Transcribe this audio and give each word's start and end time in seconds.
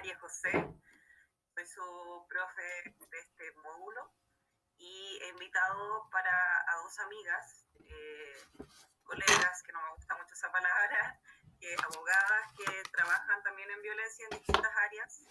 María 0.00 0.18
José, 0.18 0.50
soy 1.54 1.66
su 1.66 2.26
profe 2.26 2.62
de 3.10 3.18
este 3.18 3.52
módulo 3.60 4.10
y 4.78 5.18
he 5.20 5.28
invitado 5.28 6.08
para 6.10 6.32
a 6.32 6.76
dos 6.82 6.98
amigas, 7.00 7.66
eh, 7.80 8.46
colegas, 9.02 9.62
que 9.62 9.72
no 9.72 9.82
me 9.82 9.92
gusta 9.92 10.16
mucho 10.16 10.32
esa 10.32 10.50
palabra, 10.50 11.20
que 11.60 11.76
abogadas 11.84 12.52
que 12.56 12.82
trabajan 12.90 13.42
también 13.42 13.70
en 13.70 13.82
violencia 13.82 14.24
en 14.24 14.38
distintas 14.38 14.74
áreas, 14.74 15.22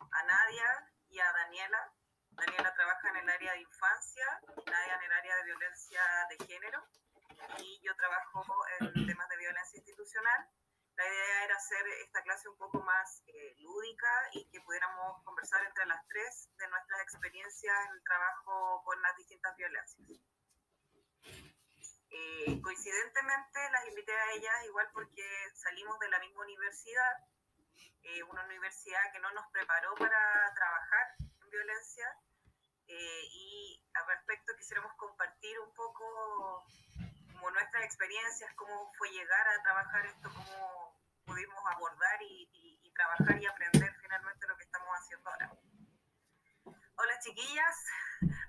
a 0.00 0.22
Nadia 0.24 0.90
y 1.08 1.20
a 1.20 1.32
Daniela. 1.32 1.94
Daniela 2.30 2.74
trabaja 2.74 3.08
en 3.10 3.16
el 3.18 3.30
área 3.30 3.52
de 3.52 3.60
infancia, 3.60 4.26
Nadia 4.66 4.96
en 4.96 5.02
el 5.04 5.12
área 5.12 5.36
de 5.36 5.44
violencia 5.44 6.02
de 6.30 6.46
género 6.46 6.84
y 7.58 7.80
yo 7.80 7.94
trabajo 7.94 8.44
en 8.80 9.06
temas 9.06 9.28
de 9.28 9.36
violencia 9.36 9.78
institucional. 9.78 10.50
La 10.96 11.06
idea 11.06 11.44
era 11.44 11.56
hacer 11.56 11.86
esta 12.04 12.22
clase 12.22 12.48
un 12.48 12.56
poco 12.56 12.80
más 12.80 13.22
eh, 13.26 13.54
lúdica 13.58 14.28
y 14.32 14.48
que 14.48 14.60
pudiéramos 14.62 15.22
conversar 15.24 15.62
entre 15.66 15.84
las 15.84 16.06
tres 16.08 16.48
de 16.56 16.68
nuestras 16.68 17.02
experiencias 17.02 17.76
en 17.86 17.92
el 17.92 18.02
trabajo 18.02 18.82
con 18.82 19.00
las 19.02 19.14
distintas 19.16 19.54
violencias. 19.56 20.08
Eh, 22.08 22.60
coincidentemente 22.62 23.60
las 23.72 23.88
invité 23.88 24.12
a 24.12 24.32
ellas 24.32 24.64
igual 24.64 24.88
porque 24.94 25.22
salimos 25.54 25.98
de 25.98 26.08
la 26.08 26.18
misma 26.18 26.42
universidad, 26.42 27.28
eh, 28.02 28.22
una 28.22 28.44
universidad 28.44 29.12
que 29.12 29.20
no 29.20 29.30
nos 29.32 29.46
preparó 29.52 29.94
para 29.96 30.54
trabajar 30.54 31.16
en 31.18 31.50
violencia 31.50 32.06
y 32.88 33.84
al 33.92 34.06
respecto 34.06 34.54
quisiéramos 34.56 34.94
compartir 34.96 35.58
un 35.58 35.74
poco 35.74 36.64
como 37.36 37.50
nuestras 37.50 37.84
experiencias, 37.84 38.50
cómo 38.54 38.92
fue 38.94 39.10
llegar 39.10 39.46
a 39.48 39.62
trabajar 39.62 40.06
esto, 40.06 40.30
cómo 40.34 40.75
pudimos 41.36 41.60
abordar 41.70 42.18
y, 42.22 42.90
trabajar 42.94 43.36
y 43.38 43.44
aprender 43.44 43.94
finalmente 44.00 44.46
lo 44.48 44.56
que 44.56 44.64
estamos 44.64 44.88
haciendo 44.88 45.28
ahora. 45.28 45.52
Hola 46.64 47.18
chiquillas, 47.20 47.76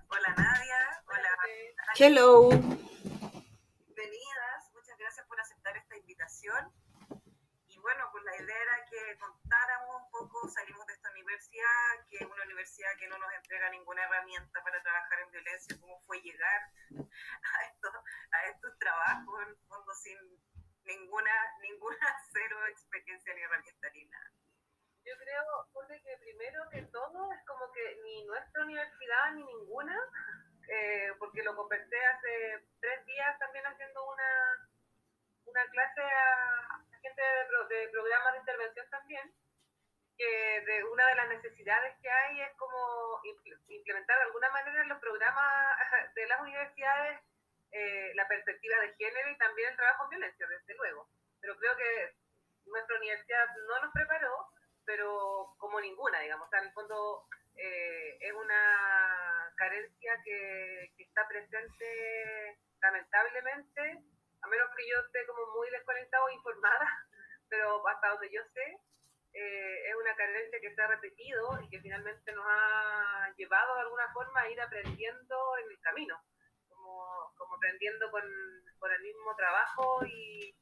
hola 0.08 0.34
Nadia, 0.38 1.04
hola. 1.06 1.30
Hello. 2.00 2.48
Bienvenidas, 2.48 4.72
muchas 4.72 4.98
gracias 4.98 5.28
por 5.28 5.38
aceptar 5.38 5.76
esta 5.76 5.98
invitación. 5.98 6.72
Y 7.68 7.78
bueno, 7.80 8.08
pues 8.14 8.24
la 8.24 8.38
idea 8.38 8.56
era 8.56 8.86
que 8.86 9.18
contáramos 9.20 10.04
un 10.04 10.10
poco, 10.10 10.48
salimos 10.48 10.88
de 10.88 10.94
esta 10.94 11.12
universidad, 11.12 12.08
que 12.10 12.24
es 12.24 12.26
una 12.26 12.46
universidad 12.46 12.96
que 12.98 13.10
no 13.10 13.18
nos 13.18 13.34
entrega 13.34 13.70
ninguna 13.70 14.06
herramienta 14.06 14.64
para 14.64 14.82
trabajar 14.82 15.20
en 15.26 15.32
violencia, 15.32 15.78
cómo 15.82 16.00
fue 16.04 16.22
llegar 16.22 16.72
a 16.96 17.66
estos, 17.66 17.94
a 18.32 18.46
estos 18.46 18.80
trabajos, 18.80 19.42
en 19.46 19.58
fondo 19.68 19.94
sin 19.94 20.18
ninguna, 20.88 21.32
ninguna 21.62 22.08
cero 22.32 22.58
experiencia 22.68 23.34
ni 23.34 23.42
herramienta 23.42 23.90
ni 23.94 24.06
nada. 24.06 24.32
Yo 25.06 25.14
creo, 25.18 25.44
Jorge, 25.72 26.02
que 26.02 26.18
primero 26.18 26.70
que 26.70 26.82
todo 26.84 27.32
es 27.32 27.46
como 27.46 27.72
que 27.72 27.98
ni 28.04 28.26
nuestra 28.26 28.64
universidad 28.64 29.32
ni 29.34 29.44
ninguna, 29.44 29.98
eh, 30.68 31.14
porque 31.18 31.44
lo 31.44 31.56
conversé 31.56 32.06
hace 32.06 32.66
tres 32.82 33.06
días 33.06 33.40
también 33.40 33.66
haciendo 33.66 34.06
una, 34.06 34.70
una 35.46 35.66
clase 35.70 36.02
a, 36.02 36.84
gente 37.02 37.22
de, 37.22 37.76
de 37.76 37.90
programas 37.90 38.34
de 38.34 38.40
intervención 38.40 38.90
también, 38.90 39.34
que 40.18 40.62
de 40.66 40.84
una 40.84 41.08
de 41.08 41.16
las 41.16 41.30
necesidades 41.30 41.96
que 42.02 42.10
hay 42.10 42.42
es 42.42 42.54
como 42.58 43.22
implementar 43.70 44.18
de 44.18 44.24
alguna 44.24 44.50
manera 44.50 44.84
los 44.86 45.00
programas 45.00 45.78
de 46.16 46.28
las 46.28 46.42
universidades 46.42 47.22
eh, 47.72 48.12
la 48.16 48.28
perspectiva 48.28 48.80
de 48.82 48.94
género 48.96 49.30
y 49.32 49.38
también 49.38 49.70
el 49.70 49.76
trabajo 49.76 50.04
en 50.04 50.10
violencia, 50.10 50.48
desde 50.48 50.76
luego. 50.76 51.10
Pero 51.42 51.58
creo 51.58 51.76
que 51.76 52.16
nuestra 52.66 52.98
universidad 52.98 53.46
no 53.68 53.82
nos 53.82 53.94
preparó, 53.94 54.48
pero 54.86 55.54
como 55.58 55.80
ninguna, 55.82 56.20
digamos. 56.20 56.48
O 56.48 56.50
sea, 56.50 56.60
en 56.60 56.68
el 56.68 56.74
fondo 56.74 57.26
eh, 57.56 58.18
es 58.22 58.34
una 58.34 59.54
carencia 59.56 60.22
que, 60.24 60.92
que, 60.96 61.04
está 61.04 61.28
presente 61.28 62.58
lamentablemente, 62.82 63.82
a 64.42 64.48
menos 64.48 64.70
que 64.76 64.88
yo 64.88 65.00
esté 65.06 65.26
como 65.26 65.46
muy 65.56 65.70
desconectada 65.72 66.24
o 66.24 66.30
informada, 66.30 66.88
pero 67.50 67.86
hasta 67.88 68.10
donde 68.10 68.32
yo 68.32 68.42
sé, 68.54 68.78
eh, 69.34 69.90
es 69.90 69.96
una 69.96 70.16
carencia 70.16 70.60
que 70.60 70.74
se 70.74 70.82
ha 70.82 70.88
repetido 70.88 71.62
y 71.62 71.70
que 71.70 71.82
finalmente 71.82 72.32
nos 72.32 72.46
ha 72.48 73.34
llevado 73.36 73.76
de 73.76 73.82
alguna 73.82 74.12
forma 74.14 74.42
a 74.42 74.50
ir 74.50 74.62
aprendiendo 74.62 75.58
en 75.58 75.72
el 75.72 75.80
camino 75.82 76.24
como, 77.38 77.56
aprendiendo 77.56 78.10
con, 78.12 78.24
el 78.24 79.02
mismo 79.02 79.36
trabajo 79.36 80.06
y, 80.06 80.56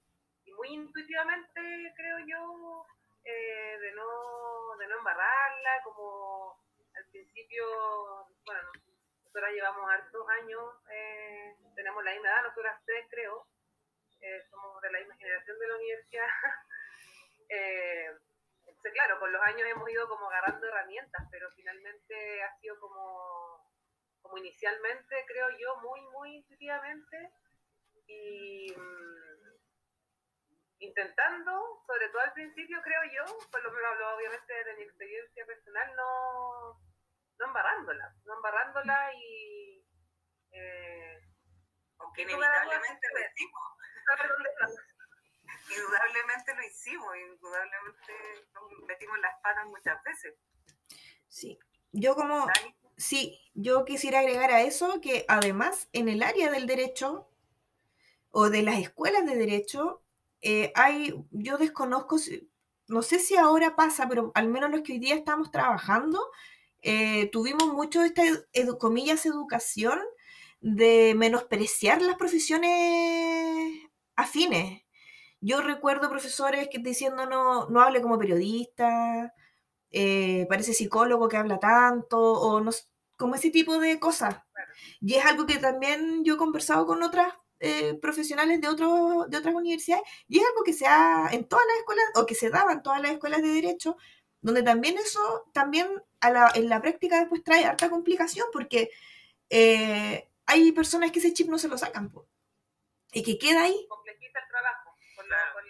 muy 0.58 0.70
intuitivamente, 0.70 1.94
creo 1.96 2.18
yo, 2.26 2.86
eh, 3.24 3.78
de, 3.80 3.92
no, 3.92 4.78
de 4.78 4.88
no 4.88 4.98
embarrarla, 4.98 5.82
como 5.84 6.58
al 6.96 7.06
principio, 7.12 7.66
bueno, 8.46 8.62
nosotras 9.18 9.52
llevamos 9.52 9.92
hartos 9.92 10.30
años, 10.30 10.76
eh, 10.92 11.56
tenemos 11.76 12.04
la 12.04 12.12
misma 12.12 12.30
edad, 12.30 12.44
nosotras 12.44 12.82
tres 12.86 13.06
creo, 13.10 13.48
eh, 14.22 14.42
somos 14.50 14.82
de 14.82 14.92
la 14.92 15.00
misma 15.00 15.16
generación 15.18 15.60
de 15.60 15.68
la 15.68 15.76
universidad. 15.76 16.28
entonces, 18.66 18.94
claro, 18.94 19.20
con 19.20 19.32
los 19.32 19.42
años 19.44 19.68
hemos 19.68 19.90
ido 19.90 20.08
como 20.08 20.30
agarrando 20.30 20.68
herramientas, 20.68 21.28
pero 21.32 21.52
finalmente 21.52 22.44
ha 22.44 22.58
sido 22.60 22.80
como 22.80 23.65
como 24.26 24.38
inicialmente, 24.40 25.24
creo 25.28 25.48
yo, 25.52 25.76
muy, 25.82 26.02
muy 26.02 26.38
intuitivamente 26.38 27.32
y 28.08 28.74
mm, 28.76 29.54
intentando, 30.80 31.84
sobre 31.86 32.10
todo 32.10 32.22
al 32.22 32.34
principio, 32.34 32.82
creo 32.82 33.02
yo, 33.14 33.24
por 33.52 33.62
lo 33.62 33.72
menos 33.72 33.92
obviamente 34.16 34.52
de 34.52 34.76
mi 34.78 34.84
experiencia 34.84 35.46
personal, 35.46 35.96
no, 35.96 36.82
no 37.38 37.46
embarrándola, 37.46 38.16
no 38.26 38.34
embarrándola 38.34 39.14
y... 39.14 39.86
Eh, 40.52 41.20
Aunque 42.00 42.24
inevitablemente 42.24 43.08
lo 43.14 43.20
hicimos. 43.20 43.62
indudablemente 45.70 46.56
lo 46.56 46.64
hicimos, 46.64 47.16
indudablemente 47.16 48.14
nos 48.54 48.88
metimos 48.88 49.20
las 49.20 49.40
patas 49.42 49.66
muchas 49.68 50.02
veces. 50.04 50.36
Sí, 51.28 51.60
yo 51.92 52.16
como... 52.16 52.48
Sí, 52.98 53.40
yo 53.54 53.86
quisiera 53.86 54.20
agregar 54.20 54.52
a 54.52 54.62
eso 54.62 55.02
que 55.02 55.26
además 55.28 55.90
en 55.94 56.10
el 56.10 56.24
área 56.24 56.52
del 56.52 56.66
derecho 56.66 57.28
o 58.32 58.50
de 58.50 58.64
las 58.64 58.80
escuelas 58.80 59.26
de 59.26 59.36
derecho, 59.36 60.02
eh, 60.42 60.72
hay, 60.76 61.14
yo 61.32 61.58
desconozco, 61.58 62.18
no 62.88 63.02
sé 63.02 63.20
si 63.20 63.36
ahora 63.36 63.76
pasa, 63.76 64.08
pero 64.08 64.32
al 64.36 64.50
menos 64.50 64.70
los 64.72 64.82
que 64.82 64.94
hoy 64.94 65.00
día 65.00 65.16
estamos 65.16 65.52
trabajando, 65.52 66.20
eh, 66.82 67.30
tuvimos 67.32 67.74
mucho 67.74 68.04
esta, 68.04 68.24
comillas, 68.78 69.26
educación 69.26 70.00
de 70.62 71.14
menospreciar 71.16 72.02
las 72.02 72.16
profesiones 72.18 73.80
afines. 74.16 74.84
Yo 75.42 75.62
recuerdo 75.62 76.10
profesores 76.10 76.70
que 76.72 76.80
diciendo 76.80 77.26
no, 77.26 77.70
no 77.70 77.82
hable 77.82 78.02
como 78.02 78.20
periodista, 78.20 79.34
eh, 79.98 80.46
parece 80.50 80.74
psicólogo 80.74 81.30
que 81.30 81.38
habla 81.38 81.58
tanto, 81.58 82.20
o 82.20 82.60
no, 82.60 82.72
como 83.16 83.36
ese 83.36 83.50
tipo 83.50 83.80
de 83.80 83.98
cosas. 83.98 84.36
Y 85.00 85.16
es 85.16 85.26
algo 85.26 85.46
que 85.46 85.58
también 85.58 86.26
yo 86.26 86.36
he 86.36 86.38
conversado 86.38 86.86
con 86.86 87.02
otras 87.02 87.34
eh, 87.62 87.98
profesionales 88.02 88.60
de, 88.60 88.68
otro, 88.68 89.26
de 89.30 89.38
otras 89.38 89.56
universidades, 89.56 90.04
y 90.28 90.40
es 90.40 90.46
algo 90.46 90.64
que 90.64 90.74
se 90.74 90.86
ha 90.86 91.30
en 91.32 91.46
todas 91.48 91.66
las 91.68 91.78
escuelas, 91.78 92.06
o 92.16 92.26
que 92.26 92.36
se 92.36 92.50
daba 92.50 92.74
en 92.74 92.84
todas 92.84 93.02
las 93.02 93.12
escuelas 93.12 93.42
de 93.42 93.48
derecho, 93.48 93.96
donde 94.42 94.64
también 94.64 94.98
eso, 94.98 95.46
también 95.54 95.88
a 96.20 96.30
la, 96.30 96.52
en 96.56 96.68
la 96.68 96.82
práctica 96.82 97.20
después 97.20 97.42
trae 97.44 97.64
harta 97.64 97.90
complicación, 97.90 98.48
porque 98.52 98.90
eh, 99.50 100.28
hay 100.46 100.72
personas 100.74 101.12
que 101.12 101.20
ese 101.20 101.34
chip 101.34 101.48
no 101.48 101.58
se 101.58 101.70
lo 101.70 101.78
sacan, 101.78 102.12
y 103.14 103.24
que 103.24 103.38
queda 103.38 103.64
ahí. 103.64 103.88
el 104.10 104.50
trabajo 104.50 104.85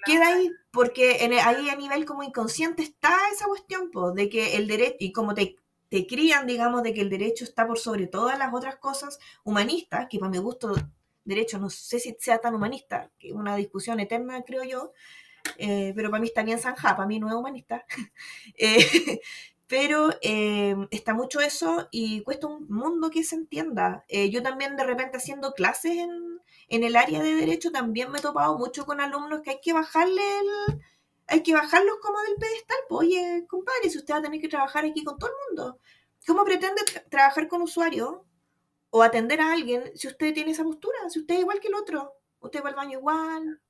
queda 0.06 0.28
ahí, 0.28 0.50
porque 0.72 1.24
en, 1.26 1.34
ahí 1.34 1.70
a 1.70 1.76
nivel 1.76 2.06
como 2.06 2.24
inconsciente 2.24 2.84
está 2.84 3.18
esa 3.34 3.46
cuestión, 3.48 3.92
pues, 3.92 4.14
de 4.16 4.30
que 4.30 4.56
el 4.56 4.68
derecho, 4.68 4.98
y 5.00 5.12
como 5.12 5.34
te, 5.34 5.56
te 5.90 6.08
crían, 6.08 6.48
digamos, 6.48 6.84
de 6.84 6.94
que 6.94 7.02
el 7.02 7.10
derecho 7.10 7.44
está 7.44 7.68
por 7.68 7.80
sobre 7.80 8.08
todas 8.08 8.38
las 8.38 8.54
otras 8.54 8.78
cosas 8.78 9.20
humanistas, 9.44 10.08
que 10.10 10.20
para 10.20 10.32
mi 10.32 10.38
gusto, 10.38 10.76
derecho 11.24 11.58
no 11.58 11.70
sé 11.70 12.00
si 12.00 12.16
sea 12.20 12.40
tan 12.40 12.56
humanista, 12.56 13.12
que 13.18 13.30
es 13.30 13.34
una 13.34 13.56
discusión 13.56 14.00
eterna, 14.00 14.44
creo 14.44 14.64
yo, 14.64 14.94
eh, 15.58 15.94
pero 15.96 16.10
para 16.10 16.22
mí 16.22 16.28
está 16.28 16.44
bien 16.44 16.60
zanja, 16.60 16.96
para 16.96 17.08
mí 17.08 17.20
no 17.20 17.28
es 17.28 17.36
humanista. 17.36 17.86
Eh, 18.58 18.78
pero 19.68 20.12
eh, 20.22 20.76
está 20.92 21.14
mucho 21.16 21.40
eso 21.42 21.88
y 21.92 22.22
cuesta 22.22 22.48
un 22.48 22.68
mundo 22.70 23.10
que 23.10 23.24
se 23.24 23.36
entienda. 23.36 24.06
yo 24.30 24.44
también 24.44 24.76
de 24.76 24.84
repente 24.84 25.18
haciendo 25.18 25.54
clases 25.54 25.98
en, 25.98 26.40
en 26.68 26.84
el 26.84 26.96
área 26.96 27.22
de 27.22 27.36
derecho 27.36 27.72
también 27.72 28.12
me 28.12 28.20
he 28.20 28.22
topado 28.22 28.58
mucho 28.58 28.86
con 28.86 29.02
alumnos 29.02 29.42
que 29.42 29.52
hay 29.52 29.62
que 29.62 29.74
bajarle 29.74 30.40
el, 30.40 30.82
hay 31.28 31.44
que 31.44 31.54
bajarlos 31.54 31.98
como 32.02 32.20
del 32.22 32.36
pedestal. 32.36 32.78
Pues, 32.90 33.08
oye, 33.08 33.46
compadre, 33.48 33.90
si 33.90 33.98
usted 33.98 34.14
va 34.14 34.18
a 34.20 34.22
tener 34.22 34.42
que 34.42 34.50
trabajar 34.50 34.86
aquí 34.86 35.04
con 35.04 35.18
todo 35.18 35.30
el 35.30 35.48
mundo, 35.48 35.80
¿cómo 36.26 36.44
pretende 36.44 36.84
trabajar 37.10 37.48
con 37.48 37.62
usuario 37.62 38.26
o 38.90 39.04
atender 39.04 39.42
a 39.42 39.52
alguien 39.52 39.96
si 39.96 40.08
usted 40.08 40.34
tiene 40.34 40.52
esa 40.52 40.64
postura? 40.64 41.10
Si 41.10 41.20
usted 41.20 41.36
es 41.36 41.42
igual 41.42 41.60
que 41.60 41.68
el 41.68 41.76
otro, 41.76 42.16
usted 42.40 42.64
va 42.64 42.70
al 42.70 42.76
baño 42.76 43.00
igual, 43.00 43.62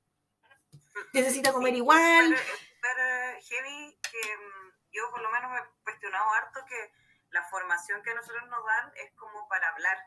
necesita 1.12 1.52
comer 1.52 1.74
igual. 1.74 2.36
Pero, 2.80 3.02
heavy 3.48 3.98
que 4.10 4.36
mm, 4.36 4.72
yo 4.92 5.10
por 5.10 5.20
lo 5.20 5.30
menos 5.30 5.50
me 5.50 5.58
he 5.58 5.82
cuestionado 5.82 6.24
harto 6.34 6.60
que 6.68 6.92
la 7.30 7.42
formación 7.44 8.02
que 8.02 8.14
nosotros 8.14 8.48
nos 8.48 8.64
dan 8.64 8.92
es 8.96 9.12
como 9.16 9.48
para 9.48 9.68
hablar, 9.70 9.98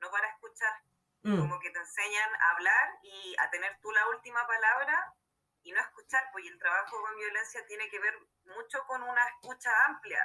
no 0.00 0.10
para 0.10 0.28
escuchar. 0.28 0.72
Mm. 1.24 1.40
Como 1.40 1.58
que 1.58 1.70
te 1.70 1.78
enseñan 1.78 2.34
a 2.34 2.50
hablar 2.50 2.98
y 3.02 3.34
a 3.40 3.50
tener 3.50 3.78
tú 3.80 3.90
la 3.92 4.08
última 4.08 4.46
palabra 4.46 5.14
y 5.62 5.72
no 5.72 5.80
escuchar, 5.80 6.28
pues 6.32 6.44
el 6.46 6.58
trabajo 6.58 7.00
con 7.00 7.16
violencia 7.16 7.64
tiene 7.66 7.88
que 7.88 7.98
ver 7.98 8.14
mucho 8.44 8.84
con 8.86 9.02
una 9.02 9.26
escucha 9.28 9.70
amplia, 9.86 10.22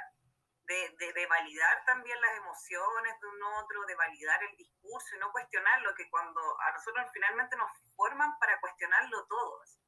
de, 0.66 1.12
de, 1.12 1.26
validar 1.26 1.84
también 1.84 2.20
las 2.20 2.36
emociones 2.36 3.20
de 3.20 3.26
un 3.26 3.42
otro, 3.42 3.84
de 3.86 3.96
validar 3.96 4.40
el 4.44 4.56
discurso 4.56 5.16
y 5.16 5.18
no 5.18 5.32
cuestionarlo, 5.32 5.94
que 5.96 6.08
cuando 6.10 6.40
a 6.60 6.72
nosotros 6.72 7.10
finalmente 7.12 7.56
nos 7.56 7.70
forman 7.96 8.38
para 8.38 8.60
cuestionarlo 8.60 9.26
todos, 9.26 9.80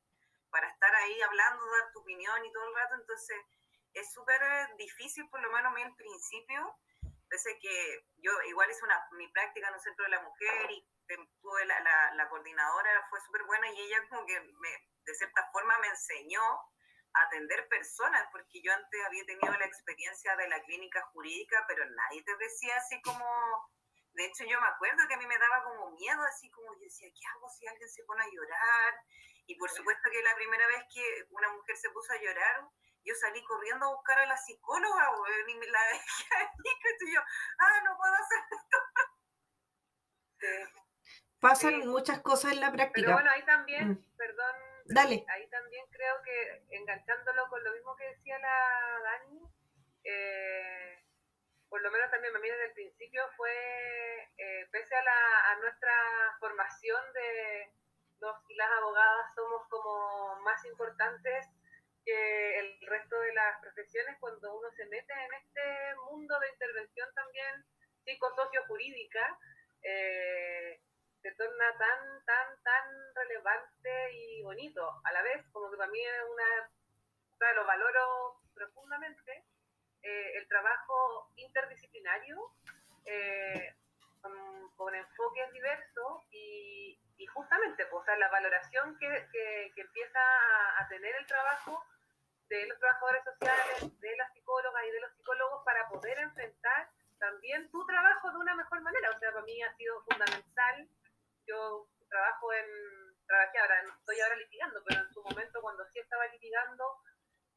para 0.51 0.69
estar 0.69 0.93
ahí 0.93 1.23
hablando, 1.23 1.65
dar 1.79 1.93
tu 1.93 2.01
opinión 2.01 2.45
y 2.45 2.53
todo 2.53 2.67
el 2.69 2.75
rato, 2.75 2.95
entonces 2.97 3.37
es 3.95 4.13
súper 4.13 4.43
eh, 4.43 4.75
difícil, 4.79 5.29
por 5.29 5.41
lo 5.41 5.53
menos 5.53 5.71
a 5.71 5.75
mí 5.75 5.83
al 5.83 5.95
principio, 5.95 6.77
pese 7.29 7.59
que 7.61 8.07
yo 8.17 8.33
igual 8.49 8.71
hice 8.71 8.85
una, 8.85 9.07
mi 9.13 9.29
práctica 9.29 9.69
en 9.69 9.75
un 9.75 9.81
centro 9.81 10.05
de 10.05 10.11
la 10.11 10.23
mujer 10.23 10.71
y 10.71 10.87
tuve 11.41 11.65
la, 11.67 11.81
la, 11.81 12.15
la 12.15 12.29
coordinadora, 12.29 13.07
fue 13.11 13.21
súper 13.21 13.45
buena 13.45 13.71
y 13.71 13.81
ella 13.83 13.99
como 14.09 14.27
que 14.27 14.41
me, 14.41 14.71
de 15.05 15.15
cierta 15.15 15.49
forma 15.53 15.79
me 15.79 15.89
enseñó 15.89 16.43
a 17.15 17.23
atender 17.27 17.69
personas, 17.69 18.27
porque 18.33 18.63
yo 18.63 18.73
antes 18.73 19.05
había 19.07 19.25
tenido 19.27 19.53
la 19.53 19.67
experiencia 19.67 20.35
de 20.37 20.49
la 20.49 20.63
clínica 20.63 21.03
jurídica, 21.13 21.65
pero 21.69 21.85
nadie 21.85 22.23
te 22.25 22.37
decía 22.37 22.77
así 22.77 23.01
como, 23.03 23.25
de 24.15 24.25
hecho 24.25 24.45
yo 24.45 24.61
me 24.61 24.69
acuerdo 24.69 25.07
que 25.09 25.15
a 25.15 25.19
mí 25.19 25.27
me 25.27 25.39
daba 25.39 25.65
como 25.65 25.91
miedo, 25.93 26.23
así 26.25 26.51
como 26.51 26.73
yo 26.75 26.81
decía, 26.81 27.09
¿qué 27.15 27.27
hago 27.35 27.49
si 27.51 27.67
alguien 27.67 27.89
se 27.89 28.05
pone 28.05 28.23
a 28.23 28.31
llorar? 28.31 28.95
Y 29.47 29.57
por 29.59 29.69
supuesto 29.71 30.09
que 30.11 30.23
la 30.23 30.35
primera 30.37 30.67
vez 30.69 30.85
que 30.93 31.27
una 31.31 31.49
mujer 31.53 31.77
se 31.77 31.91
puso 31.91 32.13
a 32.13 32.21
llorar, 32.21 32.69
yo 33.05 33.15
salí 33.17 33.43
corriendo 33.45 33.87
a 33.87 33.95
buscar 33.95 34.19
a 34.19 34.27
la 34.27 34.37
psicóloga, 34.37 35.11
y 35.49 35.55
me 35.57 35.67
la 35.67 35.83
dejé 35.87 36.35
ahí, 36.37 36.47
y 37.01 37.15
yo, 37.15 37.21
ah, 37.59 37.81
no 37.85 37.97
puedo 37.97 38.15
hacer 38.15 38.39
esto. 38.51 38.79
Pasan 41.43 41.87
muchas 41.89 42.21
cosas 42.21 42.53
en 42.53 42.61
la 42.61 42.71
práctica. 42.71 43.05
Pero 43.05 43.13
bueno, 43.15 43.31
ahí 43.33 43.45
también, 43.45 43.91
mm. 43.91 44.17
perdón, 44.17 44.55
Dale. 44.85 45.25
Ahí 45.29 45.49
también 45.49 45.85
creo 45.91 46.23
que 46.23 46.63
enganchándolo 46.71 47.49
con 47.49 47.63
lo 47.65 47.73
mismo 47.73 47.97
que 47.97 48.09
decía 48.09 48.39
la 48.39 49.01
Dani, 49.03 49.43
eh, 50.05 51.03
por 51.69 51.81
lo 51.83 51.91
menos 51.91 52.11
también 52.11 52.35
a 52.35 52.39
mí 52.39 52.49
desde 52.49 52.67
el 52.67 52.73
principio 52.73 53.23
fue, 53.37 53.51
eh, 54.37 54.69
pese 54.71 54.95
a, 54.95 55.03
la, 55.03 55.51
a 55.51 55.57
nuestra 55.57 55.93
formación 56.41 57.01
de 57.13 57.73
los 58.21 58.37
y 58.49 58.55
las 58.55 58.71
abogadas 58.79 59.35
somos 59.35 59.67
como 59.69 60.41
más 60.43 60.65
importantes 60.65 61.47
que 62.05 62.59
el 62.59 62.87
resto 62.87 63.19
de 63.19 63.35
las 63.35 63.61
profesiones 63.61 64.17
cuando 64.21 64.55
uno 64.55 64.71
se 64.77 64.87
mete 64.87 65.13
en 65.13 65.35
este 65.35 65.95
mundo 66.11 66.39
de 66.39 66.51
intervención 66.51 67.09
también 67.15 67.65
psicosocio-jurídica, 68.05 69.39
eh, 69.83 70.81
se 71.23 71.31
torna 71.33 71.65
tan, 71.79 72.25
tan, 72.25 72.63
tan 72.63 73.15
relevante 73.15 74.13
y 74.13 74.43
bonito. 74.43 75.01
A 75.05 75.13
la 75.13 75.23
vez, 75.23 75.45
como 75.53 75.71
que 75.71 75.77
para 75.77 75.91
mí 75.91 76.01
es 76.01 76.23
una, 76.31 76.71
o 77.33 77.37
sea, 77.37 77.53
lo 77.55 77.65
valoro 77.65 78.41
profundamente, 78.55 79.45
eh, 80.03 80.33
el 80.37 80.49
trabajo 80.49 81.31
interdisciplinario 81.37 82.51
eh, 83.05 83.75
con, 84.77 84.95
enfoques 84.95 85.53
diversos 85.53 86.23
y, 86.33 86.99
y 87.17 87.27
justamente, 87.27 87.87
pues, 87.87 88.03
o 88.03 88.05
sea, 88.05 88.17
la 88.17 88.29
valoración 88.29 88.99
que, 88.99 89.29
que, 89.33 89.73
que 89.75 89.81
empieza 89.81 90.19
a, 90.19 90.83
a 90.83 90.89
tener 90.89 91.15
el 91.15 91.27
trabajo 91.27 91.85
de 92.49 92.67
los 92.67 92.79
trabajadores 92.79 93.25
sociales, 93.25 94.01
de 94.01 94.17
las 94.17 94.33
psicólogas 94.35 94.85
y 94.87 94.91
de 94.91 95.01
los 95.01 95.13
psicólogos 95.15 95.65
para 95.65 95.89
poder 95.89 96.19
enfrentar 96.19 96.91
también 97.19 97.71
tu 97.71 97.87
trabajo 97.87 98.31
de 98.33 98.39
una 98.39 98.55
mejor 98.57 98.81
manera. 98.83 99.11
O 99.11 99.19
sea, 99.19 99.33
para 99.33 99.45
mí 99.45 99.63
ha 99.63 99.73
sido 99.77 100.03
fundamental 100.03 100.89
yo 101.53 101.87
trabajo 102.09 102.53
en, 102.53 102.67
trabajé 103.27 103.59
ahora, 103.59 103.85
estoy 103.99 104.21
ahora 104.21 104.37
litigando, 104.37 104.83
pero 104.85 105.01
en 105.01 105.13
su 105.13 105.23
momento 105.23 105.61
cuando 105.61 105.85
sí 105.93 105.99
estaba 105.99 106.27
litigando, 106.29 106.85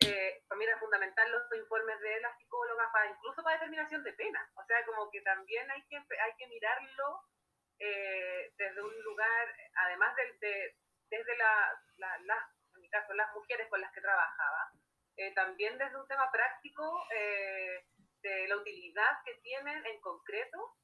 eh, 0.02 0.44
para 0.48 0.60
mí 0.60 0.66
era 0.66 0.80
fundamental 0.80 1.32
los 1.32 1.44
informes 1.56 2.00
de 2.02 2.20
las 2.20 2.38
psicólogas, 2.38 2.92
para, 2.92 3.10
incluso 3.10 3.42
para 3.44 3.56
determinación 3.56 4.04
de 4.04 4.14
pena. 4.14 4.52
O 4.56 4.64
sea, 4.66 4.86
como 4.86 5.10
que 5.10 5.22
también 5.22 5.70
hay 5.72 5.82
que, 5.88 5.96
hay 5.98 6.36
que 6.38 6.48
mirarlo 6.48 7.24
eh, 7.80 8.52
desde 8.58 8.82
un 8.82 9.04
lugar, 9.04 9.56
además 9.76 10.16
de, 10.16 10.76
desde 11.10 11.38
la, 11.38 11.82
la, 11.98 12.50
en 12.76 12.82
mi 12.82 12.90
caso, 12.90 13.14
las 13.14 13.34
mujeres 13.34 13.70
con 13.70 13.82
las 13.82 13.92
que 13.94 14.02
trabajaba, 14.02 14.72
eh, 15.18 15.34
también 15.34 15.78
desde 15.78 15.96
un 15.96 16.08
tema 16.08 16.30
práctico 16.32 16.84
eh, 17.16 17.86
de 18.22 18.48
la 18.48 18.58
utilidad 18.58 19.24
que 19.24 19.36
tienen 19.36 19.86
en 19.86 20.02
concreto 20.02 20.76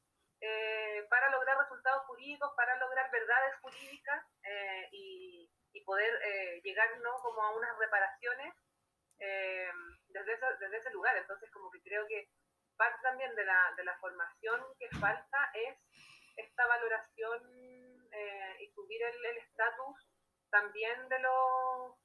eh, 0.41 1.05
para 1.07 1.29
lograr 1.29 1.57
resultados 1.57 2.03
jurídicos, 2.07 2.51
para 2.55 2.75
lograr 2.77 3.11
verdades 3.11 3.55
jurídicas 3.61 4.25
eh, 4.43 4.89
y, 4.91 5.49
poder 5.85 6.13
eh, 6.23 6.61
llegar 6.63 6.88
¿no? 6.99 7.15
como 7.15 7.41
a 7.41 7.55
unas 7.57 7.77
reparaciones 7.77 8.53
desde, 9.17 10.33
ese, 10.33 10.45
desde 10.59 10.77
ese 10.77 10.91
lugar. 10.91 11.17
Entonces, 11.17 11.49
como 11.51 11.69
que 11.69 11.81
creo 11.81 12.07
que 12.07 12.29
parte 12.77 12.97
también 13.01 13.35
de 13.35 13.43
la, 13.43 13.73
de 13.75 13.83
la 13.83 13.97
formación 13.97 14.61
que 14.79 14.88
falta 14.99 15.51
es 15.53 15.77
esta 16.38 16.65
valoración 16.67 17.41
y 18.59 18.71
subir 18.73 19.01
el 19.03 19.37
estatus 19.37 20.07
también 20.49 21.09
de 21.09 21.19
los 21.19 21.97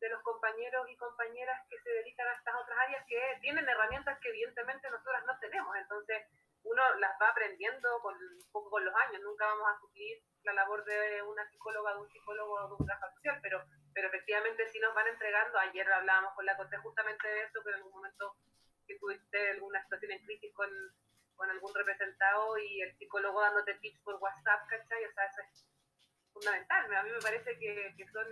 de 0.00 0.08
los 0.08 0.22
compañeros 0.22 0.88
y 0.88 0.96
compañeras 0.96 1.60
que 1.68 1.78
se 1.80 1.90
dedican 1.90 2.28
a 2.28 2.32
estas 2.32 2.54
otras 2.54 2.78
áreas 2.78 3.04
que 3.06 3.20
tienen 3.40 3.68
herramientas 3.68 4.18
que 4.20 4.28
evidentemente 4.28 4.90
nosotras 4.90 5.24
no 5.26 5.38
tenemos. 5.38 5.76
Entonces, 5.76 6.22
uno 6.66 6.82
las 6.96 7.14
va 7.22 7.28
aprendiendo 7.28 8.00
con, 8.02 8.14
un 8.14 8.50
poco 8.50 8.70
con 8.70 8.84
los 8.84 8.94
años, 8.94 9.22
nunca 9.22 9.46
vamos 9.46 9.68
a 9.68 9.80
suplir 9.80 10.18
la 10.42 10.52
labor 10.52 10.84
de 10.84 11.22
una 11.22 11.48
psicóloga, 11.48 11.94
de 11.94 12.00
un 12.00 12.08
psicólogo 12.08 12.52
o 12.54 12.68
de 12.68 12.74
un 12.74 12.86
trabajador 12.86 13.14
social, 13.14 13.38
pero, 13.42 13.64
pero 13.94 14.08
efectivamente 14.08 14.68
sí 14.68 14.78
nos 14.80 14.94
van 14.94 15.08
entregando, 15.08 15.58
ayer 15.58 15.90
hablábamos 15.90 16.34
con 16.34 16.44
la 16.44 16.56
Corte 16.56 16.76
justamente 16.78 17.28
de 17.28 17.42
eso, 17.44 17.62
que 17.62 17.70
en 17.70 17.76
algún 17.76 17.92
momento 17.92 18.36
que 18.86 18.98
tuviste 18.98 19.50
alguna 19.50 19.82
situación 19.82 20.12
en 20.12 20.24
crisis 20.24 20.52
con, 20.54 20.70
con 21.34 21.50
algún 21.50 21.74
representado 21.74 22.58
y 22.58 22.82
el 22.82 22.96
psicólogo 22.96 23.40
dándote 23.40 23.74
tips 23.74 24.00
por 24.02 24.16
WhatsApp, 24.16 24.66
¿cachai? 24.68 25.04
O 25.04 25.12
sea, 25.12 25.24
eso 25.26 25.40
es 25.42 25.66
fundamental, 26.32 26.94
a 26.94 27.02
mí 27.02 27.10
me 27.10 27.20
parece 27.20 27.58
que, 27.58 27.94
que 27.96 28.06
son 28.08 28.26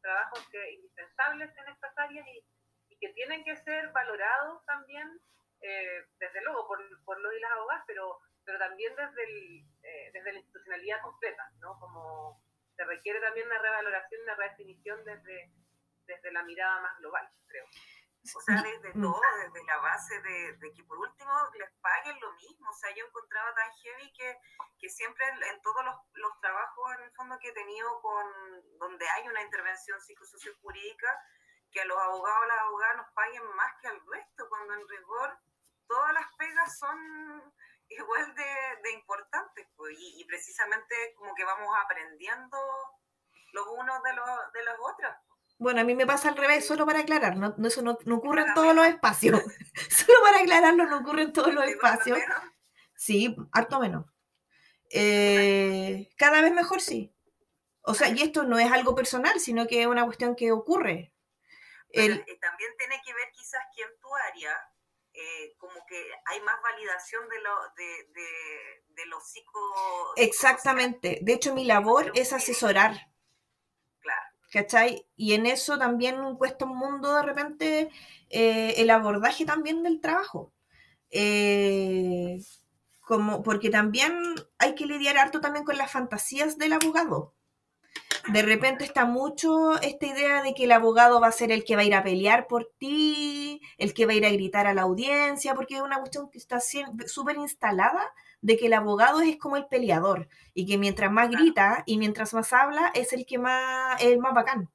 trabajos 0.00 0.46
que, 0.50 0.72
indispensables 0.72 1.56
en 1.56 1.68
estas 1.72 1.96
áreas 1.96 2.26
y, 2.26 2.44
y 2.88 2.98
que 2.98 3.12
tienen 3.14 3.44
que 3.44 3.56
ser 3.56 3.88
valorados 3.92 4.64
también 4.66 5.20
eh, 5.60 6.06
desde 6.18 6.42
luego 6.42 6.66
por, 6.66 6.78
por 7.04 7.20
lo 7.20 7.30
de 7.30 7.40
las 7.40 7.52
abogadas, 7.52 7.84
pero, 7.86 8.18
pero 8.44 8.58
también 8.58 8.94
desde, 8.94 9.24
el, 9.24 9.64
eh, 9.82 10.10
desde 10.12 10.32
la 10.32 10.38
institucionalidad 10.38 11.02
completa, 11.02 11.50
¿no? 11.60 11.78
Como 11.80 12.42
se 12.76 12.84
requiere 12.84 13.20
también 13.20 13.46
una 13.46 13.58
revaloración, 13.58 14.22
una 14.22 14.36
redefinición 14.36 15.04
desde, 15.04 15.52
desde 16.06 16.32
la 16.32 16.42
mirada 16.44 16.80
más 16.80 16.98
global, 16.98 17.28
creo. 17.46 17.66
O 18.36 18.40
sea, 18.40 18.62
desde 18.62 18.92
mm. 18.94 19.02
todo, 19.02 19.20
desde 19.42 19.64
la 19.64 19.78
base 19.78 20.20
de, 20.20 20.52
de, 20.58 20.74
que 20.74 20.84
por 20.84 20.98
último 20.98 21.32
les 21.58 21.70
paguen 21.80 22.18
lo 22.20 22.32
mismo. 22.34 22.68
O 22.68 22.74
sea, 22.74 22.94
yo 22.94 23.06
encontraba 23.06 23.54
tan 23.54 23.72
heavy 23.72 24.12
que, 24.12 24.36
que 24.78 24.88
siempre 24.88 25.24
en, 25.28 25.62
todos 25.62 25.84
los, 25.84 25.96
los, 26.14 26.40
trabajos 26.40 26.94
en 26.98 27.04
el 27.04 27.12
fondo 27.12 27.38
que 27.38 27.48
he 27.48 27.52
tenido 27.52 28.00
con 28.00 28.26
donde 28.78 29.08
hay 29.08 29.28
una 29.28 29.42
intervención 29.42 30.00
psicosociojurídica, 30.00 31.08
que 31.70 31.80
a 31.80 31.84
los 31.84 31.98
abogados 31.98 32.42
o 32.42 32.46
las 32.46 32.58
abogadas 32.58 32.96
nos 32.96 33.12
paguen 33.12 33.44
más 33.56 33.72
que 33.80 33.88
al 33.88 34.00
resto, 34.06 34.48
cuando 34.48 34.74
en 34.74 34.88
rigor 34.88 35.38
todas 35.88 36.12
las 36.14 36.26
pegas 36.36 36.78
son 36.78 37.52
igual 37.88 38.34
de, 38.34 38.92
importantes, 38.92 39.66
pues, 39.76 39.96
y, 39.98 40.24
precisamente 40.26 40.94
como 41.16 41.34
que 41.34 41.44
vamos 41.44 41.74
aprendiendo 41.84 42.58
los 43.52 43.66
unos 43.68 44.02
de, 44.02 44.12
los, 44.14 44.26
de 44.52 44.64
las 44.64 44.76
otras. 44.78 45.16
Bueno, 45.58 45.80
a 45.80 45.84
mí 45.84 45.94
me 45.94 46.06
pasa 46.06 46.28
al 46.28 46.36
revés, 46.36 46.66
solo 46.66 46.86
para 46.86 47.00
aclarar, 47.00 47.36
no, 47.36 47.54
eso 47.66 47.82
no, 47.82 47.92
ocurre 47.92 48.42
en 48.42 48.54
todos 48.54 48.74
los 48.74 48.86
espacios. 48.86 49.40
solo 49.90 50.20
para 50.22 50.38
aclararlo, 50.38 50.86
no 50.86 50.98
ocurre 50.98 51.22
en 51.22 51.32
todos 51.32 51.52
los 51.52 51.64
espacios. 51.64 52.18
Sí, 52.94 53.36
harto 53.52 53.80
menos. 53.80 54.06
Eh, 54.90 56.10
cada 56.16 56.42
vez 56.42 56.52
mejor 56.52 56.80
sí. 56.80 57.14
O 57.82 57.94
sea, 57.94 58.08
y 58.08 58.22
esto 58.22 58.44
no 58.44 58.58
es 58.58 58.70
algo 58.70 58.94
personal, 58.94 59.40
sino 59.40 59.66
que 59.66 59.82
es 59.82 59.86
una 59.86 60.04
cuestión 60.04 60.36
que 60.36 60.52
ocurre. 60.52 61.12
El, 61.90 62.18
también 62.40 62.70
tiene 62.76 63.00
que 63.04 63.14
ver 63.14 63.32
quizás 63.32 63.62
que 63.74 63.82
en 63.82 63.98
tu 63.98 64.14
área 64.14 64.54
eh, 65.20 65.56
como 65.58 65.84
que 65.88 66.00
hay 66.26 66.40
más 66.42 66.62
validación 66.62 67.28
de, 67.28 67.40
lo, 67.40 67.50
de, 67.76 68.22
de, 68.94 69.06
los 69.06 69.28
psico... 69.28 69.60
Exactamente. 70.14 71.18
De 71.22 71.32
hecho, 71.32 71.54
mi 71.54 71.64
labor 71.64 72.12
es 72.14 72.32
asesorar. 72.32 73.10
Claro. 74.00 74.22
¿Cachai? 74.52 75.08
Y 75.16 75.34
en 75.34 75.46
eso 75.46 75.76
también 75.76 76.36
cuesta 76.36 76.66
un 76.66 76.78
mundo 76.78 77.14
de 77.14 77.22
repente 77.22 77.90
eh, 78.30 78.74
el 78.76 78.90
abordaje 78.90 79.44
también 79.44 79.82
del 79.82 80.00
trabajo. 80.00 80.52
Eh, 81.10 82.38
como, 83.00 83.42
porque 83.42 83.70
también 83.70 84.12
hay 84.58 84.76
que 84.76 84.86
lidiar 84.86 85.18
harto 85.18 85.40
también 85.40 85.64
con 85.64 85.78
las 85.78 85.90
fantasías 85.90 86.58
del 86.58 86.74
abogado. 86.74 87.34
De 88.32 88.42
repente 88.42 88.84
está 88.84 89.06
mucho 89.06 89.80
esta 89.80 90.06
idea 90.06 90.42
de 90.42 90.52
que 90.52 90.64
el 90.64 90.72
abogado 90.72 91.20
va 91.20 91.28
a 91.28 91.32
ser 91.32 91.50
el 91.50 91.64
que 91.64 91.76
va 91.76 91.82
a 91.82 91.84
ir 91.84 91.94
a 91.94 92.02
pelear 92.02 92.46
por 92.46 92.70
ti, 92.78 93.62
el 93.78 93.94
que 93.94 94.04
va 94.04 94.12
a 94.12 94.16
ir 94.16 94.26
a 94.26 94.30
gritar 94.30 94.66
a 94.66 94.74
la 94.74 94.82
audiencia, 94.82 95.54
porque 95.54 95.76
es 95.76 95.80
una 95.80 95.98
cuestión 95.98 96.30
que 96.30 96.38
está 96.38 96.60
súper 96.60 97.36
instalada 97.36 98.12
de 98.42 98.56
que 98.56 98.66
el 98.66 98.74
abogado 98.74 99.22
es 99.22 99.38
como 99.38 99.56
el 99.56 99.66
peleador 99.66 100.28
y 100.52 100.66
que 100.66 100.76
mientras 100.76 101.10
más 101.10 101.30
grita 101.30 101.82
y 101.86 101.96
mientras 101.96 102.34
más 102.34 102.52
habla 102.52 102.92
es 102.94 103.12
el 103.12 103.24
que 103.24 103.38
más, 103.38 104.02
el 104.02 104.18
más 104.18 104.34
bacán. 104.34 104.68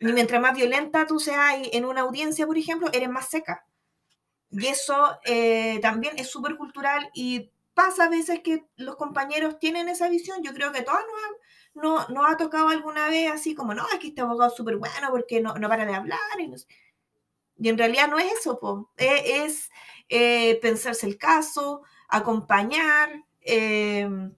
Y 0.00 0.06
mientras 0.06 0.40
más 0.40 0.54
violenta 0.56 1.06
tú 1.06 1.20
seas 1.20 1.54
en 1.72 1.84
una 1.84 2.02
audiencia, 2.02 2.46
por 2.46 2.58
ejemplo, 2.58 2.88
eres 2.92 3.08
más 3.08 3.28
seca. 3.28 3.64
Y 4.50 4.66
eso 4.66 5.18
eh, 5.24 5.78
también 5.82 6.18
es 6.18 6.28
súper 6.30 6.56
cultural 6.56 7.10
y 7.14 7.50
pasa 7.74 8.04
a 8.04 8.08
veces 8.08 8.40
que 8.40 8.64
los 8.76 8.96
compañeros 8.96 9.58
tienen 9.58 9.88
esa 9.88 10.08
visión. 10.08 10.42
Yo 10.42 10.52
creo 10.52 10.72
que 10.72 10.82
todos 10.82 10.98
nos, 10.98 11.36
no, 11.76 12.26
ha 12.26 12.36
tocado 12.36 12.68
alguna 12.68 13.08
vez 13.08 13.30
así 13.30 13.54
como, 13.54 13.74
no, 13.74 13.86
es 13.92 13.98
que 13.98 14.08
este 14.08 14.22
abogado 14.22 14.50
es 14.50 14.56
súper 14.56 14.76
bueno 14.76 15.08
porque 15.10 15.40
no, 15.40 15.54
no, 15.54 15.68
para 15.68 15.84
de 15.84 15.94
hablar. 15.94 16.18
Y, 17.58 17.68
en 17.68 17.78
realidad 17.78 18.08
no 18.08 18.18
es 18.18 18.32
eso, 18.40 18.90
es, 18.96 19.70
eh, 20.08 20.58
pensarse 20.60 21.06
el 21.06 21.18
caso, 21.18 21.82
acompañar, 22.08 23.24
em, 23.40 24.34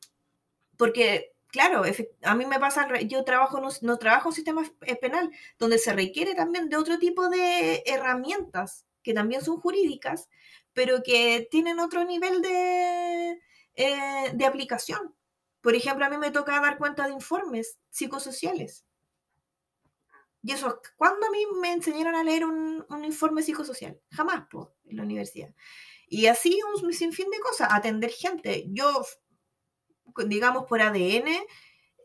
porque 0.76 1.32
claro, 1.48 1.82
a 2.22 2.34
mí 2.34 2.46
me 2.46 2.60
pasa, 2.60 2.86
yo 3.00 3.24
trabajo, 3.24 3.60
no, 3.60 3.68
no 3.82 3.98
trabajo 3.98 4.28
en 4.28 4.34
sistema 4.34 4.62
penal, 5.00 5.30
donde 5.58 5.78
se 5.78 5.92
requiere 5.92 6.34
también 6.34 6.68
de 6.68 6.76
otro 6.76 6.98
tipo 6.98 7.28
de 7.28 7.82
herramientas 7.86 8.86
que 9.02 9.14
también 9.14 9.42
son 9.42 9.58
jurídicas, 9.60 10.28
pero 10.72 11.02
que 11.02 11.48
tienen 11.50 11.80
otro 11.80 12.04
nivel 12.04 12.42
de, 12.42 13.40
eh, 13.74 14.30
de 14.34 14.46
aplicación. 14.46 15.14
Por 15.68 15.76
ejemplo, 15.76 16.06
a 16.06 16.08
mí 16.08 16.16
me 16.16 16.30
toca 16.30 16.58
dar 16.62 16.78
cuenta 16.78 17.06
de 17.06 17.12
informes 17.12 17.78
psicosociales. 17.90 18.86
Y 20.42 20.52
eso, 20.52 20.80
¿cuándo 20.96 21.26
a 21.26 21.30
mí 21.30 21.44
me 21.60 21.74
enseñaron 21.74 22.14
a 22.14 22.24
leer 22.24 22.46
un, 22.46 22.86
informe 23.04 23.42
psicosocial? 23.42 24.00
Jamás, 24.10 24.46
pues, 24.50 24.66
en 24.86 24.96
la 24.96 25.02
universidad. 25.02 25.54
Y 26.06 26.24
así 26.24 26.58
un 26.82 26.90
sinfín 26.94 27.28
de 27.28 27.38
cosas, 27.40 27.68
atender 27.70 28.10
gente. 28.10 28.64
Yo, 28.68 29.04
digamos, 30.26 30.64
por 30.64 30.80
ADN, 30.80 31.28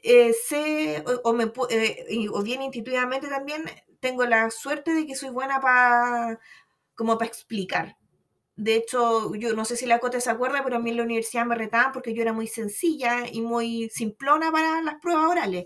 eh, 0.02 0.34
sé, 0.34 1.02
o, 1.24 1.32
me, 1.32 1.50
eh, 1.70 2.28
o 2.34 2.44
bien 2.44 2.64
intuitivamente 2.64 3.30
también, 3.30 3.64
tengo 4.02 4.26
la 4.26 4.52
suerte 4.52 4.94
de 4.94 5.08
que 5.08 5.16
soy 5.16 5.30
buena 5.30 5.62
para 5.62 6.38
como 6.96 7.18
para 7.18 7.30
explicar. 7.30 7.96
De 8.56 8.76
hecho, 8.76 9.34
yo 9.36 9.54
no 9.54 9.66
sé 9.66 9.76
si 9.76 9.86
la 9.86 10.00
Cote 10.00 10.22
se 10.22 10.30
acuerda, 10.30 10.64
pero 10.64 10.76
a 10.76 10.80
mí 10.80 10.92
en 10.92 10.98
la 10.98 11.04
universidad 11.04 11.46
me 11.46 11.56
retaban 11.56 11.92
porque 11.92 12.14
yo 12.14 12.22
era 12.22 12.34
muy 12.34 12.48
sencilla 12.48 13.26
y 13.32 13.42
muy 13.42 13.90
simplona 13.90 14.52
para 14.52 14.82
las 14.82 14.96
pruebas 15.02 15.26
orales. 15.26 15.66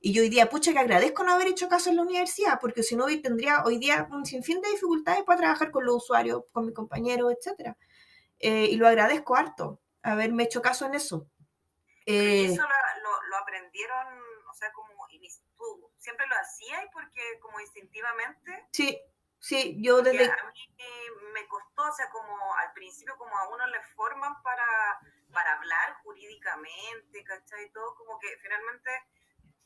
Y 0.00 0.12
yo 0.12 0.22
hoy 0.22 0.28
día, 0.28 0.48
pucha, 0.50 0.72
que 0.72 0.78
agradezco 0.78 1.24
no 1.24 1.32
haber 1.32 1.48
hecho 1.48 1.68
caso 1.68 1.90
en 1.90 1.96
la 1.96 2.02
universidad, 2.02 2.58
porque 2.60 2.82
si 2.82 2.94
no, 2.94 3.06
hoy 3.06 3.22
tendría 3.22 3.62
hoy 3.64 3.78
día 3.78 4.06
un 4.10 4.26
sinfín 4.26 4.60
de 4.60 4.70
dificultades 4.70 5.24
para 5.24 5.38
trabajar 5.38 5.70
con 5.70 5.86
los 5.86 5.96
usuarios, 5.96 6.42
con 6.52 6.66
mis 6.66 6.74
compañeros, 6.74 7.32
etc. 7.32 7.74
Eh, 8.38 8.68
y 8.70 8.76
lo 8.76 8.86
agradezco 8.86 9.34
harto, 9.34 9.80
haberme 10.02 10.44
hecho 10.44 10.60
caso 10.60 10.86
en 10.86 10.94
eso. 10.94 11.26
Eh, 12.04 12.44
eso 12.44 12.62
lo, 12.62 13.28
lo, 13.30 13.36
aprendieron, 13.38 14.06
o 14.48 14.54
sea, 14.54 14.70
como 14.72 14.86
tú 15.56 15.90
siempre 15.96 16.26
lo 16.28 16.36
hacías 16.36 16.84
porque 16.92 17.20
como 17.40 17.58
instintivamente. 17.60 18.66
Sí, 18.70 18.98
Sí, 19.46 19.76
yo 19.78 20.02
desde... 20.02 20.24
A 20.24 20.36
mí 20.50 20.74
me 21.32 21.46
costó, 21.46 21.82
o 21.84 21.92
sea, 21.92 22.10
como 22.10 22.54
al 22.56 22.72
principio 22.72 23.16
como 23.16 23.38
a 23.38 23.48
uno 23.48 23.64
le 23.68 23.80
forman 23.94 24.42
para, 24.42 24.98
para 25.32 25.52
hablar 25.52 25.94
jurídicamente, 26.02 27.22
¿cachai? 27.22 27.66
Y 27.66 27.70
todo, 27.70 27.94
como 27.94 28.18
que 28.18 28.36
finalmente 28.38 28.90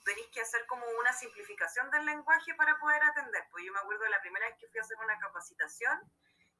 tenéis 0.04 0.28
que 0.34 0.42
hacer 0.42 0.66
como 0.66 0.84
una 0.98 1.14
simplificación 1.14 1.90
del 1.90 2.04
lenguaje 2.04 2.54
para 2.56 2.78
poder 2.78 3.02
atender. 3.04 3.42
Pues 3.50 3.64
yo 3.64 3.72
me 3.72 3.78
acuerdo 3.78 4.04
de 4.04 4.10
la 4.10 4.20
primera 4.20 4.46
vez 4.48 4.58
que 4.58 4.68
fui 4.68 4.80
a 4.80 4.82
hacer 4.82 4.98
una 4.98 5.18
capacitación, 5.18 6.12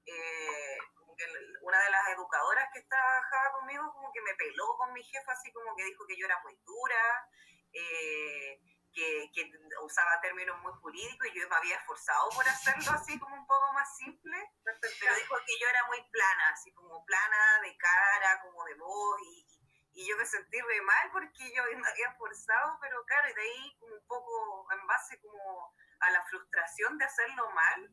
eh, 0.07 0.79
como 0.95 1.15
que 1.15 1.27
una 1.61 1.79
de 1.79 1.91
las 1.91 2.09
educadoras 2.17 2.71
que 2.73 2.81
trabajaba 2.85 3.53
conmigo 3.53 3.93
como 3.93 4.11
que 4.13 4.23
me 4.23 4.35
peló 4.37 4.79
con 4.79 4.95
mi 4.95 5.05
jefa, 5.05 5.33
así 5.33 5.53
como 5.53 5.77
que 5.77 5.85
dijo 5.85 6.07
que 6.07 6.17
yo 6.17 6.25
era 6.25 6.41
muy 6.43 6.57
dura, 6.65 7.29
eh, 7.75 8.63
que, 8.93 9.31
que, 9.35 9.51
usaba 9.83 10.21
términos 10.21 10.59
muy 10.61 10.73
jurídicos 10.81 11.27
y 11.29 11.41
yo 11.41 11.49
me 11.49 11.57
había 11.57 11.77
esforzado 11.77 12.29
por 12.31 12.47
hacerlo 12.49 12.93
así 12.93 13.19
como 13.19 13.35
un 13.35 13.47
poco 13.47 13.73
más 13.73 13.97
simple, 13.97 14.37
pero 14.65 15.15
dijo 15.17 15.37
que 15.47 15.59
yo 15.61 15.69
era 15.69 15.87
muy 15.87 16.03
plana, 16.11 16.49
así 16.53 16.73
como 16.73 17.05
plana 17.05 17.61
de 17.63 17.77
cara, 17.77 18.41
como 18.43 18.65
de 18.65 18.75
voz 18.75 19.21
y, 19.23 19.47
y 19.93 20.09
yo 20.09 20.17
me 20.17 20.27
sentí 20.27 20.61
re 20.61 20.81
mal 20.83 21.11
porque 21.13 21.53
yo 21.55 21.63
me 21.65 21.89
había 21.89 22.09
esforzado, 22.09 22.79
pero 22.81 23.05
claro, 23.05 23.29
y 23.31 23.35
de 23.35 23.43
ahí 23.43 23.77
como 23.79 23.95
un 23.95 24.07
poco 24.07 24.73
en 24.73 24.87
base 24.87 25.21
como 25.21 25.75
a 26.01 26.11
la 26.11 26.25
frustración 26.27 26.97
de 26.99 27.05
hacerlo 27.05 27.51
mal, 27.51 27.91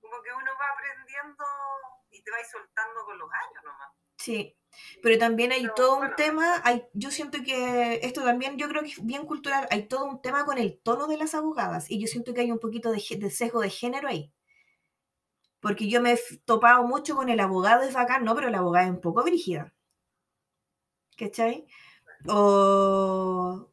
como 0.00 0.22
que 0.22 0.32
uno 0.32 0.52
va 0.60 0.70
aprendiendo 0.70 1.44
y 2.10 2.22
te 2.22 2.30
va 2.30 2.44
soltando 2.44 3.04
con 3.04 3.18
los 3.18 3.30
años 3.32 3.64
nomás. 3.64 4.05
Sí, 4.26 4.56
pero 5.02 5.18
también 5.18 5.52
hay 5.52 5.68
todo 5.76 6.00
un 6.00 6.16
tema, 6.16 6.60
hay, 6.64 6.82
yo 6.94 7.12
siento 7.12 7.38
que 7.44 8.00
esto 8.02 8.24
también, 8.24 8.56
yo 8.58 8.68
creo 8.68 8.82
que 8.82 8.88
es 8.88 9.06
bien 9.06 9.24
cultural, 9.24 9.68
hay 9.70 9.86
todo 9.86 10.04
un 10.04 10.20
tema 10.20 10.44
con 10.44 10.58
el 10.58 10.78
tono 10.80 11.06
de 11.06 11.16
las 11.16 11.34
abogadas 11.36 11.88
y 11.88 12.00
yo 12.00 12.08
siento 12.08 12.34
que 12.34 12.40
hay 12.40 12.50
un 12.50 12.58
poquito 12.58 12.90
de, 12.90 13.00
de 13.18 13.30
sesgo 13.30 13.60
de 13.60 13.70
género 13.70 14.08
ahí. 14.08 14.32
Porque 15.60 15.86
yo 15.90 16.00
me 16.00 16.12
he 16.14 16.18
topado 16.46 16.84
mucho 16.84 17.14
con 17.14 17.28
el 17.28 17.40
abogado 17.40 17.82
es 17.82 17.92
bacán, 17.92 18.24
no, 18.24 18.34
pero 18.34 18.48
la 18.48 18.56
abogada 18.58 18.86
es 18.86 18.90
un 18.92 19.02
poco 19.02 19.22
brígida. 19.22 19.74
¿Cachai? 21.18 21.66
O 22.28 23.70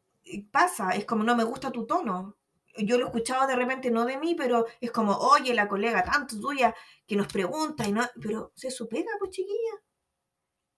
pasa, 0.52 0.90
es 0.92 1.04
como 1.06 1.24
no 1.24 1.36
me 1.36 1.44
gusta 1.44 1.70
tu 1.72 1.86
tono. 1.86 2.36
Yo 2.78 2.98
lo 2.98 3.04
he 3.04 3.08
escuchado 3.08 3.46
de 3.46 3.56
repente, 3.56 3.90
no 3.90 4.04
de 4.06 4.18
mí, 4.18 4.34
pero 4.36 4.66
es 4.80 4.90
como, 4.92 5.12
oye, 5.16 5.54
la 5.54 5.68
colega 5.68 6.04
tanto 6.04 6.40
tuya 6.40 6.74
que 7.06 7.16
nos 7.16 7.28
pregunta 7.28 7.86
y 7.88 7.92
no, 7.92 8.02
pero 8.22 8.52
se 8.56 8.70
supera, 8.70 9.10
pues 9.20 9.30
chiquilla 9.32 9.83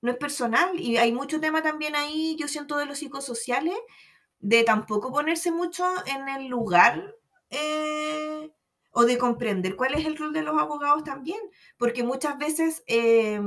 no 0.07 0.13
es 0.13 0.19
personal. 0.19 0.81
Y 0.81 0.97
hay 0.97 1.13
mucho 1.13 1.41
tema 1.41 1.63
también 1.63 1.97
ahí, 1.97 2.37
yo 2.39 2.49
siento, 2.49 2.79
de 2.79 2.87
los 2.87 2.99
psicosociales, 2.99 3.77
de 4.39 4.63
tampoco 4.63 5.13
ponerse 5.13 5.51
mucho 5.51 5.85
en 6.07 6.29
el 6.29 6.47
lugar 6.47 7.17
eh, 7.51 8.53
o 8.93 9.05
de 9.05 9.19
comprender 9.19 9.75
cuál 9.77 9.95
es 9.95 10.07
el 10.07 10.17
rol 10.17 10.33
de 10.33 10.43
los 10.43 10.57
abogados 10.59 11.03
también, 11.05 11.41
porque 11.77 12.05
muchas 12.05 12.39
veces 12.39 12.85
eh, 12.87 13.41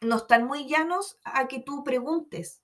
no 0.00 0.16
están 0.16 0.46
muy 0.46 0.66
llanos 0.66 1.18
a 1.24 1.46
que 1.46 1.60
tú 1.60 1.84
preguntes. 1.84 2.62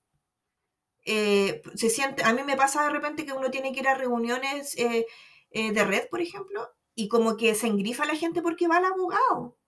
Eh, 1.04 1.62
se 1.74 1.90
siente, 1.90 2.24
a 2.24 2.32
mí 2.32 2.42
me 2.44 2.56
pasa 2.56 2.84
de 2.84 2.90
repente 2.90 3.26
que 3.26 3.32
uno 3.32 3.50
tiene 3.50 3.72
que 3.72 3.80
ir 3.80 3.88
a 3.88 3.94
reuniones 3.94 4.74
de 4.74 5.84
red, 5.84 6.08
por 6.08 6.22
ejemplo, 6.22 6.66
y 6.94 7.08
como 7.08 7.36
que 7.36 7.54
se 7.54 7.66
engrifa 7.66 8.06
la 8.06 8.16
gente 8.16 8.40
porque 8.40 8.68
va 8.68 8.78
al 8.78 8.86
abogado. 8.86 9.58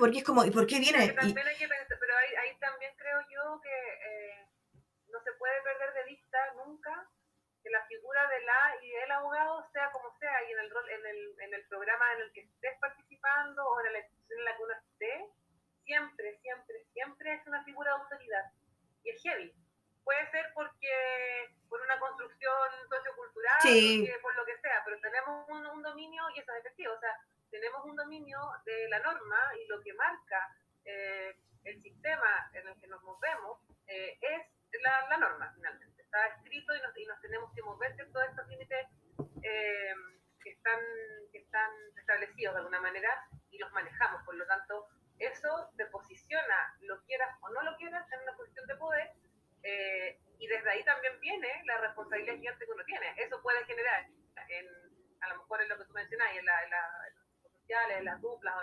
Porque 0.00 0.18
es 0.18 0.24
como, 0.24 0.42
¿y 0.46 0.50
por 0.50 0.66
qué 0.66 0.80
viene? 0.80 1.12
pero 1.12 1.20
ahí, 1.20 2.56
también 2.58 2.92
creo 2.96 3.20
yo 3.28 3.60
que 3.60 3.68
eh, 3.68 4.48
no 5.12 5.20
se 5.20 5.32
puede 5.34 5.60
perder 5.60 5.92
de 5.92 6.04
vista 6.04 6.38
nunca 6.54 7.06
que 7.62 7.68
la 7.68 7.84
figura 7.84 8.26
de 8.28 8.40
la 8.40 8.76
y 8.80 8.90
del 8.92 9.10
abogado 9.10 9.68
sea 9.74 9.92
como 9.92 10.16
sea, 10.18 10.42
y 10.48 10.52
en 10.52 10.58
el, 10.60 10.70
rol, 10.70 10.88
en 10.88 11.04
el, 11.04 11.40
en 11.40 11.52
el 11.52 11.68
programa 11.68 12.14
en 12.14 12.20
el 12.22 12.32
que 12.32 12.40
estés 12.40 12.78
participando 12.80 13.62
o 13.62 13.80
en 13.84 13.92
la 13.92 13.98
institución 13.98 14.38
en 14.38 14.44
la 14.46 14.56
que 14.56 14.62
uno 14.62 14.72
esté, 14.72 15.26
siempre, 15.84 16.38
siempre, 16.40 16.84
siempre 16.94 17.34
es 17.34 17.46
una 17.46 17.62
figura 17.64 17.92
de 17.92 18.00
autoridad. 18.00 18.44
Y 19.04 19.10
es 19.10 19.22
heavy. 19.22 19.52
Puede 20.02 20.30
ser 20.30 20.46
porque 20.54 21.52
por 21.68 21.78
una 21.82 21.98
construcción 22.00 22.88
sociocultural, 22.88 23.58
por 24.22 24.34
lo 24.34 24.46
que 24.46 24.56
sea, 24.62 24.80
pero 24.82 24.98
tenemos 25.00 25.46
un, 25.50 25.66
un 25.66 25.82
dominio 25.82 26.24
y 26.34 26.40
eso 26.40 26.52
es 26.52 26.60
efectivo. 26.60 26.94
O 26.94 27.00
sea, 27.00 27.20
tenemos 27.50 27.84
un 27.84 27.96
dominio 27.96 28.38
de 28.64 28.88
la 28.88 29.00
norma 29.00 29.36
y 29.60 29.66
lo 29.66 29.80
que 29.80 29.92
marca 29.94 30.56
eh, 30.84 31.36
el 31.64 31.82
sistema 31.82 32.50
en 32.54 32.68
el 32.68 32.80
que 32.80 32.86
nos 32.86 33.02
movemos 33.02 33.60
eh, 33.86 34.18
es 34.20 34.42
la, 34.82 35.16
norma, 35.18 35.52
finalmente. 35.54 36.02
Está 36.02 36.26
escrito 36.28 36.74
y 36.74 36.80
nos, 36.80 36.96
y 36.96 37.06
nos 37.06 37.20
tenemos 37.20 37.52
que 37.54 37.62
mover 37.62 37.94
de 37.96 38.06
todos 38.06 38.26
estos 38.28 38.48
límites 38.48 38.86
eh, 39.42 39.94
que, 40.42 40.50
están, 40.50 40.80
que 41.32 41.38
están 41.38 41.70
establecidos 41.96 42.54
de 42.54 42.58
alguna 42.60 42.80
manera 42.80 43.10
y 43.50 43.58
los 43.58 43.70
manejamos. 43.72 44.22
Por 44.24 44.36
lo 44.36 44.46
tanto, 44.46 44.88
eso 45.18 45.70
te 45.76 45.86
posiciona, 45.86 46.76
lo 46.80 47.02
quieras 47.04 47.36
o 47.42 47.50
no 47.50 47.62
lo 47.62 47.76
quieras, 47.76 48.10
en 48.12 48.22
una 48.22 48.36
posición 48.36 48.66
de 48.66 48.76
poder 48.76 49.10
y 50.40 50.46
desde 50.46 50.70
ahí 50.70 50.82
también 50.84 51.20
viene 51.20 51.48
la 51.66 51.76
responsabilidad 51.78 52.34
gigante 52.36 52.64
que 52.64 52.72
uno 52.72 52.84
tiene. 52.84 53.14
Eso 53.18 53.42
puede 53.42 53.62
generar, 53.66 54.06
en, 54.48 54.66
a 55.20 55.28
lo 55.28 55.36
mejor 55.36 55.60
en 55.60 55.68
lo 55.68 55.78
que 55.78 55.84
tú 55.84 55.92
mencionas, 55.92 56.34
en, 56.34 56.44
la, 56.46 56.64
en, 56.64 56.70
la, 56.70 56.89
en 57.98 58.04
las 58.04 58.20
duplas, 58.20 58.54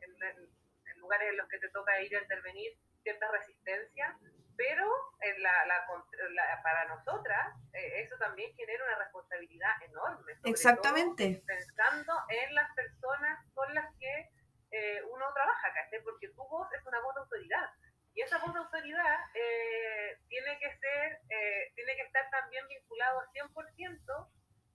en, 0.00 0.10
en, 0.22 0.48
en 0.86 1.00
lugares 1.00 1.30
en 1.30 1.36
los 1.36 1.48
que 1.48 1.58
te 1.58 1.68
toca 1.70 2.00
ir 2.00 2.16
a 2.16 2.22
intervenir, 2.22 2.72
cierta 3.02 3.30
resistencia, 3.30 4.16
pero 4.56 4.84
en 5.20 5.42
la, 5.42 5.66
la, 5.66 5.86
la, 6.30 6.62
para 6.62 6.84
nosotras 6.86 7.54
eh, 7.72 8.02
eso 8.02 8.16
también 8.18 8.54
genera 8.56 8.84
una 8.84 8.98
responsabilidad 8.98 9.82
enorme. 9.82 10.32
Exactamente. 10.44 11.42
pensando 11.46 12.12
en 12.28 12.54
las 12.54 12.74
personas 12.74 13.38
con 13.54 13.72
las 13.74 13.94
que 13.96 14.30
eh, 14.70 15.02
uno 15.10 15.24
trabaja, 15.32 15.72
¿cachai? 15.72 16.02
Porque 16.02 16.28
tu 16.28 16.42
voz 16.48 16.68
es 16.72 16.84
una 16.86 17.00
voz 17.00 17.14
de 17.14 17.20
autoridad. 17.20 17.70
Y 18.14 18.20
esa 18.22 18.38
voz 18.38 18.52
de 18.52 18.58
autoridad 18.58 19.16
eh, 19.34 20.18
tiene 20.28 20.58
que 20.58 20.76
ser, 20.78 21.20
eh, 21.30 21.72
tiene 21.76 21.94
que 21.94 22.02
estar 22.02 22.28
también 22.30 22.66
vinculado 22.66 23.20
al 23.20 23.28
100% 23.30 24.28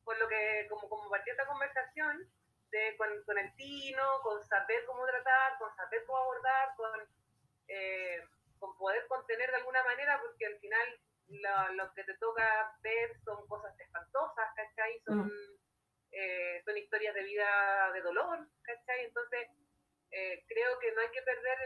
por 0.04 0.18
lo 0.18 0.28
que, 0.28 0.68
como, 0.70 0.88
como 0.90 1.10
partió 1.10 1.34
esta 1.34 1.46
conversación, 1.46 2.28
con, 2.98 3.08
con, 3.26 3.38
el 3.38 3.56
tino, 3.56 4.22
con 4.22 4.44
saber 4.44 4.86
cómo 4.86 5.06
tratar, 5.06 5.58
con 5.60 5.76
saber 5.76 6.04
cómo 6.06 6.18
abordar, 6.18 6.70
con, 6.76 7.00
eh, 7.68 8.22
con 8.60 8.78
poder 8.78 9.06
contener 9.08 9.50
de 9.50 9.58
alguna 9.58 9.84
manera, 9.84 10.20
porque 10.22 10.46
al 10.46 10.60
final 10.60 11.00
lo, 11.76 11.94
que 11.94 12.04
te 12.04 12.16
toca 12.16 12.76
ver 12.82 13.18
son 13.24 13.48
cosas 13.48 13.80
espantosas, 13.80 14.50
¿cachai? 14.56 15.00
Son, 15.06 15.26
mm. 15.26 15.58
eh, 16.12 16.62
son 16.66 16.78
historias 16.78 17.14
de 17.16 17.24
vida 17.24 17.92
de 17.94 18.02
dolor, 18.02 18.48
¿cachai? 18.64 19.06
Entonces, 19.06 19.50
eh, 20.12 20.44
creo 20.48 20.80
que 20.80 20.92
no 20.92 21.02
hay 21.02 21.10
que 21.10 21.22
perder 21.24 21.58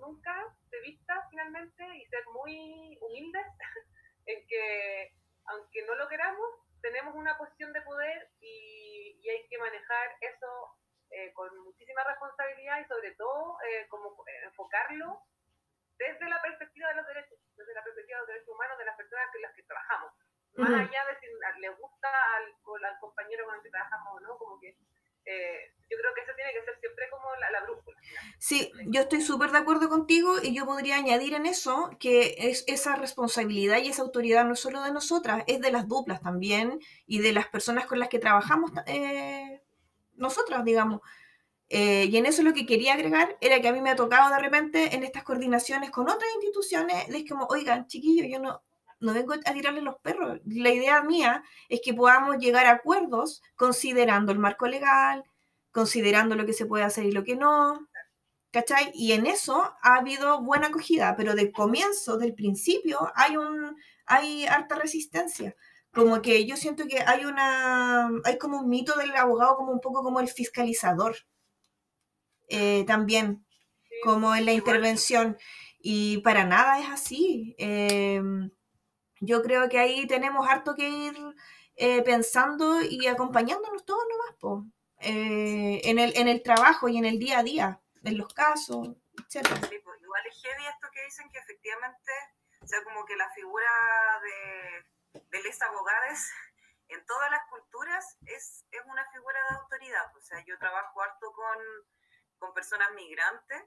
nunca 0.00 0.54
de 0.70 0.80
vista 0.80 1.26
finalmente 1.30 1.84
y 1.96 2.06
ser 2.06 2.24
muy 2.26 2.98
humildes 3.00 3.46
en 4.26 4.46
que, 4.46 5.12
aunque 5.46 5.84
no 5.86 5.94
lo 5.94 6.08
queramos, 6.08 6.66
tenemos 6.82 7.14
una 7.14 7.36
posición 7.38 7.72
de 7.72 7.82
poder 7.82 8.28
y, 8.40 8.85
hay 9.30 9.46
que 9.48 9.58
manejar 9.58 10.16
eso 10.20 10.76
eh, 11.10 11.32
con 11.32 11.56
muchísima 11.64 12.04
responsabilidad 12.04 12.80
y 12.80 12.84
sobre 12.88 13.12
todo 13.14 13.58
como 13.88 14.24
enfocarlo 14.44 15.22
desde 15.98 16.28
la 16.28 16.40
perspectiva 16.42 16.88
de 16.88 16.94
los 16.96 17.06
derechos, 17.06 17.38
desde 17.56 17.74
la 17.74 17.82
perspectiva 17.82 18.18
de 18.18 18.20
los 18.20 18.28
derechos 18.28 18.54
humanos 18.54 18.78
de 18.78 18.84
las 18.84 18.96
personas 18.96 19.30
con 19.32 19.42
las 19.42 19.54
que 19.54 19.62
trabajamos. 19.62 20.12
Más 20.56 20.70
allá 20.70 21.04
de 21.04 21.20
si 21.20 21.26
le 21.60 21.68
gusta 21.68 22.08
al, 22.36 22.84
al, 22.84 22.98
compañero 22.98 23.44
con 23.44 23.56
el 23.56 23.62
que 23.62 23.70
trabajamos 23.70 24.14
o 24.14 24.20
no, 24.20 24.38
como 24.38 24.58
que 24.58 24.74
eh, 25.26 25.72
yo 25.90 25.96
creo 25.98 26.14
que 26.14 26.20
eso 26.22 26.32
tiene 26.34 26.52
que 26.52 26.64
ser 26.64 26.80
siempre 26.80 27.08
como 27.10 27.24
la, 27.40 27.50
la 27.50 27.64
brújula. 27.64 27.96
Sí, 28.38 28.72
yo 28.86 29.02
estoy 29.02 29.20
súper 29.20 29.50
de 29.50 29.58
acuerdo 29.58 29.88
contigo 29.88 30.36
y 30.42 30.54
yo 30.54 30.66
podría 30.66 30.96
añadir 30.96 31.34
en 31.34 31.46
eso 31.46 31.90
que 31.98 32.36
es 32.38 32.64
esa 32.66 32.96
responsabilidad 32.96 33.78
y 33.78 33.88
esa 33.88 34.02
autoridad 34.02 34.44
no 34.44 34.56
solo 34.56 34.82
de 34.82 34.92
nosotras, 34.92 35.44
es 35.46 35.60
de 35.60 35.70
las 35.70 35.88
duplas 35.88 36.20
también 36.20 36.80
y 37.06 37.20
de 37.20 37.32
las 37.32 37.48
personas 37.48 37.86
con 37.86 37.98
las 37.98 38.08
que 38.08 38.18
trabajamos 38.18 38.70
eh, 38.86 39.62
nosotras, 40.14 40.64
digamos. 40.64 41.00
Eh, 41.68 42.04
y 42.04 42.16
en 42.16 42.26
eso 42.26 42.42
lo 42.42 42.54
que 42.54 42.66
quería 42.66 42.94
agregar 42.94 43.36
era 43.40 43.60
que 43.60 43.68
a 43.68 43.72
mí 43.72 43.80
me 43.80 43.90
ha 43.90 43.96
tocado 43.96 44.32
de 44.32 44.40
repente 44.40 44.94
en 44.94 45.02
estas 45.02 45.24
coordinaciones 45.24 45.90
con 45.90 46.08
otras 46.08 46.30
instituciones, 46.36 47.08
es 47.08 47.28
como, 47.28 47.46
oigan, 47.46 47.88
chiquillos, 47.88 48.28
yo 48.30 48.38
no, 48.38 48.62
no 49.00 49.12
vengo 49.14 49.34
a 49.34 49.52
tirarle 49.52 49.82
los 49.82 49.96
perros. 50.00 50.40
La 50.44 50.70
idea 50.70 51.02
mía 51.02 51.44
es 51.68 51.80
que 51.84 51.94
podamos 51.94 52.38
llegar 52.38 52.66
a 52.66 52.72
acuerdos 52.72 53.42
considerando 53.54 54.32
el 54.32 54.38
marco 54.38 54.66
legal, 54.66 55.24
considerando 55.70 56.34
lo 56.34 56.46
que 56.46 56.52
se 56.52 56.66
puede 56.66 56.84
hacer 56.84 57.04
y 57.06 57.12
lo 57.12 57.24
que 57.24 57.36
no. 57.36 57.88
¿Cachai? 58.52 58.90
Y 58.94 59.12
en 59.12 59.26
eso 59.26 59.74
ha 59.82 59.96
habido 59.96 60.42
buena 60.42 60.68
acogida, 60.68 61.14
pero 61.16 61.34
del 61.34 61.52
comienzo, 61.52 62.16
del 62.16 62.34
principio, 62.34 63.12
hay, 63.14 63.36
un, 63.36 63.76
hay 64.06 64.46
harta 64.46 64.76
resistencia 64.76 65.54
como 65.96 66.20
que 66.20 66.44
yo 66.44 66.56
siento 66.58 66.84
que 66.86 67.00
hay 67.00 67.24
una, 67.24 68.10
hay 68.24 68.36
como 68.38 68.60
un 68.60 68.68
mito 68.68 68.94
del 68.98 69.16
abogado 69.16 69.56
como 69.56 69.72
un 69.72 69.80
poco 69.80 70.02
como 70.02 70.20
el 70.20 70.28
fiscalizador, 70.28 71.16
eh, 72.48 72.84
también, 72.86 73.46
como 74.02 74.34
en 74.34 74.44
la 74.44 74.52
intervención. 74.52 75.38
Y 75.78 76.18
para 76.18 76.44
nada 76.44 76.80
es 76.80 76.88
así. 76.90 77.54
Em, 77.58 78.50
yo 79.20 79.42
creo 79.42 79.68
que 79.68 79.78
ahí 79.78 80.06
tenemos 80.06 80.48
harto 80.48 80.74
que 80.74 80.88
ir 80.88 81.16
eh, 81.76 82.02
pensando 82.02 82.80
y 82.82 83.06
acompañándonos 83.06 83.84
todos 83.84 84.04
nomás, 84.08 84.66
eh, 84.98 85.80
en, 85.84 85.98
el, 85.98 86.16
en 86.16 86.28
el 86.28 86.42
trabajo 86.42 86.88
y 86.88 86.96
en 86.96 87.04
el 87.04 87.18
día 87.18 87.40
a 87.40 87.42
día, 87.42 87.80
en 88.02 88.18
los 88.18 88.32
casos, 88.32 88.88
etc. 89.18 89.46
igual 90.02 90.26
es 90.26 90.42
heavy 90.42 90.66
esto 90.66 90.88
que 90.92 91.04
dicen 91.04 91.30
que 91.30 91.38
efectivamente, 91.38 92.12
o 92.60 92.66
sea, 92.66 92.82
como 92.84 93.04
que 93.04 93.16
la 93.16 93.28
figura 93.30 93.70
de, 94.22 95.20
de 95.20 95.42
les 95.42 95.60
abogados 95.62 96.18
en 96.88 97.04
todas 97.04 97.30
las 97.30 97.42
culturas 97.50 98.16
es, 98.26 98.64
es 98.70 98.82
una 98.86 99.04
figura 99.10 99.38
de 99.50 99.56
autoridad. 99.56 100.16
O 100.16 100.20
sea, 100.20 100.42
yo 100.46 100.58
trabajo 100.58 101.02
harto 101.02 101.32
con 101.32 101.58
con 102.38 102.52
personas 102.52 102.88
migrantes 102.94 103.62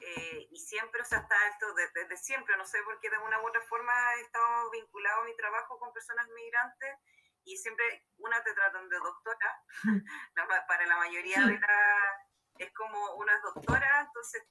eh, 0.00 0.48
y 0.50 0.58
siempre, 0.58 1.02
o 1.02 1.04
sea, 1.04 1.18
está 1.18 1.36
esto 1.48 1.72
desde, 1.74 2.16
siempre, 2.16 2.56
no 2.56 2.64
sé 2.64 2.82
por 2.82 2.98
qué 3.00 3.10
de 3.10 3.18
una 3.18 3.40
u 3.40 3.48
otra 3.48 3.60
forma 3.62 3.92
he 4.14 4.20
estado 4.22 4.70
vinculado 4.70 5.22
a 5.22 5.24
mi 5.24 5.36
trabajo 5.36 5.78
con 5.78 5.92
personas 5.92 6.28
migrantes 6.28 6.96
y 7.44 7.56
siempre 7.56 8.06
una 8.18 8.42
te 8.42 8.52
tratan 8.54 8.88
de 8.88 8.98
doctora, 8.98 9.64
para 10.68 10.86
la 10.86 10.96
mayoría 10.96 11.46
de 11.46 11.58
la 11.58 12.28
es 12.58 12.72
como 12.74 13.14
una 13.14 13.38
doctora, 13.40 14.00
entonces 14.00 14.42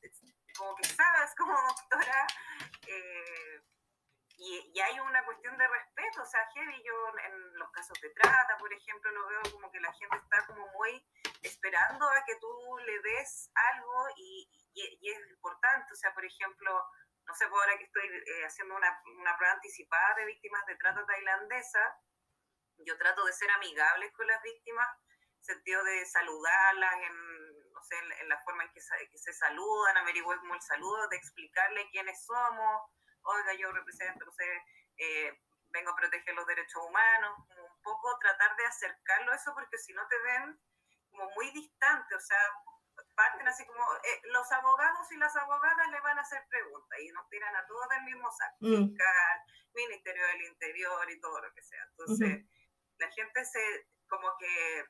como 0.58 0.76
que 0.76 0.86
sabes 0.86 1.36
como 1.36 1.54
doctora. 1.54 2.28
Eh, 2.88 3.62
y, 4.38 4.71
y, 4.71 4.80
hay 4.80 5.00
una 5.00 5.26
cuestión 5.26 5.58
de 5.58 5.67
respeto, 5.67 6.21
o 6.21 6.26
sea, 6.26 6.47
heavy, 6.54 6.84
yo 6.84 6.93
en 7.26 7.58
los 7.58 7.71
casos 7.71 8.00
de 8.02 8.10
trata, 8.12 8.56
por 8.60 8.71
ejemplo, 8.71 9.12
lo 9.12 9.28
veo 9.28 9.41
como 9.52 9.71
que 9.71 9.80
la 9.80 9.91
gente 9.93 10.17
está 10.17 10.45
como 10.45 10.67
muy 10.73 11.04
esperando 11.41 12.08
a 12.08 12.23
que 12.23 12.36
tú 12.36 12.78
le 12.86 13.00
des 13.00 13.50
algo 13.56 14.08
y, 14.15 14.47
y, 14.73 15.10
es 15.10 15.30
importante, 15.30 15.91
o 15.91 15.95
sea, 15.95 16.13
por 16.13 16.23
ejemplo, 16.23 16.86
no 17.26 17.34
sé, 17.34 17.47
por 17.47 17.60
ahora 17.60 17.78
que 17.80 17.86
estoy 17.86 18.06
eh, 18.06 18.45
haciendo 18.45 18.76
una, 18.76 19.02
una, 19.19 19.36
prueba 19.38 19.56
anticipada 19.56 20.15
de 20.15 20.26
víctimas 20.26 20.65
de 20.67 20.76
trata 20.76 21.04
tailandesa, 21.06 21.97
yo 22.86 22.95
trato 22.97 23.26
de 23.26 23.34
ser 23.34 23.50
amigable 23.52 24.12
con 24.13 24.28
las 24.28 24.41
víctimas, 24.43 24.88
en 25.39 25.43
sentido 25.43 25.84
de 25.84 26.06
saludarlas 26.06 26.93
en, 26.93 27.71
no 27.73 27.82
sé, 27.82 27.97
en, 28.21 28.30
la 28.30 28.39
forma 28.43 28.63
en 28.63 28.69
que 28.69 28.82
que 29.12 29.17
se 29.17 29.34
saludan, 29.34 29.97
averiguar 29.97 30.38
como 30.39 30.54
el 30.54 30.62
saludo, 30.62 31.08
de 31.10 31.17
explicarle 31.17 31.89
quiénes 31.89 32.23
somos, 32.23 32.91
oiga, 33.28 33.54
yo 33.54 33.72
represento, 33.72 34.26
no 34.26 34.32
sé, 34.32 34.63
eh, 34.98 35.42
vengo 35.70 35.92
a 35.92 35.96
proteger 35.96 36.34
los 36.34 36.48
derechos 36.48 36.82
humanos, 36.84 37.38
un 37.38 37.82
poco 37.82 38.18
tratar 38.20 38.56
de 38.56 38.66
acercarlo 38.66 39.32
a 39.32 39.36
eso, 39.36 39.54
porque 39.54 39.78
si 39.78 39.94
no 39.94 40.08
te 40.08 40.18
ven 40.20 40.60
como 41.10 41.30
muy 41.32 41.52
distante, 41.52 42.16
o 42.16 42.20
sea, 42.20 42.40
parten 43.16 43.48
así 43.48 43.66
como, 43.66 43.84
eh, 44.04 44.22
los 44.26 44.52
abogados 44.52 45.12
y 45.12 45.18
las 45.18 45.36
abogadas 45.36 45.88
le 45.90 46.00
van 46.02 46.18
a 46.18 46.22
hacer 46.22 46.44
preguntas 46.50 47.00
y 47.00 47.10
nos 47.12 47.28
tiran 47.30 47.56
a 47.56 47.66
todos 47.68 47.90
del 47.90 48.04
mismo 48.04 48.32
saco, 48.32 48.58
mm. 48.62 48.96
Ministerio 49.74 50.26
del 50.28 50.42
Interior 50.42 51.12
y 51.12 51.20
todo 51.20 51.40
lo 51.40 51.54
que 51.54 51.62
sea. 51.62 51.84
Entonces, 51.92 52.46
la 52.98 53.12
gente 53.12 53.46
se, 53.46 53.88
como 54.08 54.36
que 54.40 54.86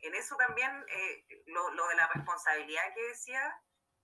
en 0.00 0.14
eso 0.14 0.36
también, 0.36 0.84
eh, 0.88 1.24
lo, 1.46 1.70
lo 1.70 1.86
de 1.88 1.94
la 1.94 2.08
responsabilidad 2.08 2.94
que 2.94 3.08
decía, 3.08 3.56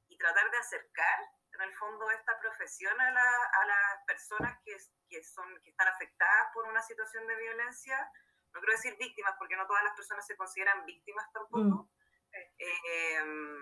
y 0.09 0.17
tratar 0.17 0.51
de 0.51 0.59
acercar 0.59 1.19
en 1.59 1.69
el 1.69 1.77
fondo 1.77 2.11
esta 2.11 2.39
profesión 2.39 3.01
a, 3.01 3.11
la, 3.11 3.31
a 3.61 3.67
las 3.67 4.05
personas 4.07 4.59
que, 4.65 4.77
que, 5.09 5.23
son, 5.25 5.47
que 5.63 5.71
están 5.71 5.89
afectadas 5.89 6.49
por 6.55 6.67
una 6.67 6.83
situación 6.83 7.27
de 7.27 7.37
violencia, 7.37 8.11
no 8.53 8.61
quiero 8.61 8.73
decir 8.73 8.97
víctimas 8.99 9.35
porque 9.39 9.57
no 9.57 9.67
todas 9.67 9.85
las 9.85 9.95
personas 9.95 10.27
se 10.27 10.37
consideran 10.37 10.87
víctimas 10.87 11.31
tampoco, 11.33 11.59
mm. 11.61 11.89
eh, 12.59 13.59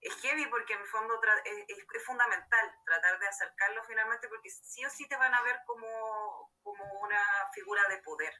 es 0.00 0.14
heavy 0.20 0.46
porque 0.46 0.74
en 0.74 0.80
el 0.80 0.86
fondo 0.86 1.20
es, 1.44 1.78
es, 1.94 2.04
fundamental 2.04 2.70
tratar 2.84 3.18
de 3.18 3.26
acercarlo 3.26 3.82
finalmente 3.84 4.28
porque 4.28 4.50
sí 4.50 4.84
o 4.84 4.90
sí 4.90 5.08
te 5.08 5.16
van 5.16 5.34
a 5.34 5.42
ver 5.42 5.58
como, 5.66 6.52
como 6.62 6.84
una 7.00 7.20
figura 7.52 7.82
de 7.88 7.98
poder. 8.02 8.34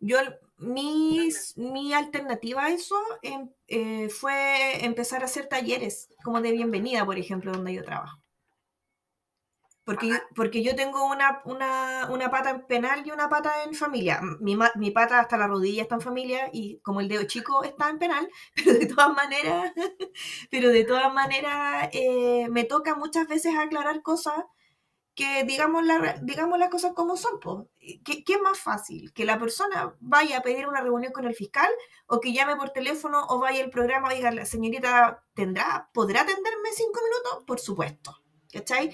Yo, 0.00 0.18
mis, 0.58 1.56
mi 1.56 1.92
alternativa 1.94 2.64
a 2.64 2.70
eso 2.70 2.96
em, 3.22 3.50
eh, 3.68 4.08
fue 4.08 4.84
empezar 4.84 5.22
a 5.22 5.26
hacer 5.26 5.48
talleres, 5.48 6.08
como 6.24 6.40
de 6.40 6.52
bienvenida, 6.52 7.04
por 7.04 7.18
ejemplo, 7.18 7.52
donde 7.52 7.74
yo 7.74 7.84
trabajo. 7.84 8.18
Porque, 9.84 10.08
yo, 10.08 10.16
porque 10.34 10.64
yo 10.64 10.74
tengo 10.74 11.06
una, 11.06 11.42
una, 11.44 12.08
una, 12.10 12.28
pata 12.28 12.50
en 12.50 12.66
penal 12.66 13.06
y 13.06 13.12
una 13.12 13.28
pata 13.28 13.62
en 13.62 13.72
familia. 13.72 14.20
Mi, 14.40 14.58
mi, 14.74 14.90
pata 14.90 15.20
hasta 15.20 15.36
la 15.36 15.46
rodilla 15.46 15.82
está 15.82 15.94
en 15.94 16.00
familia 16.00 16.50
y 16.52 16.80
como 16.80 17.00
el 17.00 17.06
dedo 17.06 17.22
chico 17.22 17.62
está 17.62 17.88
en 17.88 18.00
penal, 18.00 18.28
pero 18.56 18.72
de 18.72 18.86
todas 18.86 19.14
maneras, 19.14 19.72
pero 20.50 20.70
de 20.70 20.84
todas 20.84 21.14
maneras 21.14 21.88
eh, 21.92 22.48
me 22.50 22.64
toca 22.64 22.96
muchas 22.96 23.28
veces 23.28 23.54
aclarar 23.56 24.02
cosas 24.02 24.44
que 25.16 25.44
digamos, 25.44 25.84
la, 25.84 26.20
digamos 26.22 26.58
las 26.58 26.68
cosas 26.68 26.92
como 26.92 27.16
son. 27.16 27.40
¿Qué, 27.80 28.22
¿Qué, 28.22 28.34
es 28.34 28.40
más 28.42 28.58
fácil? 28.58 29.12
¿Que 29.14 29.24
la 29.24 29.38
persona 29.38 29.96
vaya 29.98 30.38
a 30.38 30.42
pedir 30.42 30.68
una 30.68 30.82
reunión 30.82 31.12
con 31.12 31.24
el 31.24 31.34
fiscal 31.34 31.70
o 32.06 32.20
que 32.20 32.34
llame 32.34 32.54
por 32.56 32.70
teléfono 32.70 33.24
o 33.30 33.40
vaya 33.40 33.64
al 33.64 33.70
programa 33.70 34.12
y 34.12 34.18
diga, 34.18 34.30
la 34.30 34.44
señorita, 34.44 35.24
¿tendrá, 35.34 35.90
¿podrá 35.94 36.20
atenderme 36.20 36.68
cinco 36.72 37.00
minutos? 37.02 37.44
Por 37.46 37.58
supuesto. 37.58 38.14
¿Cachai? 38.52 38.92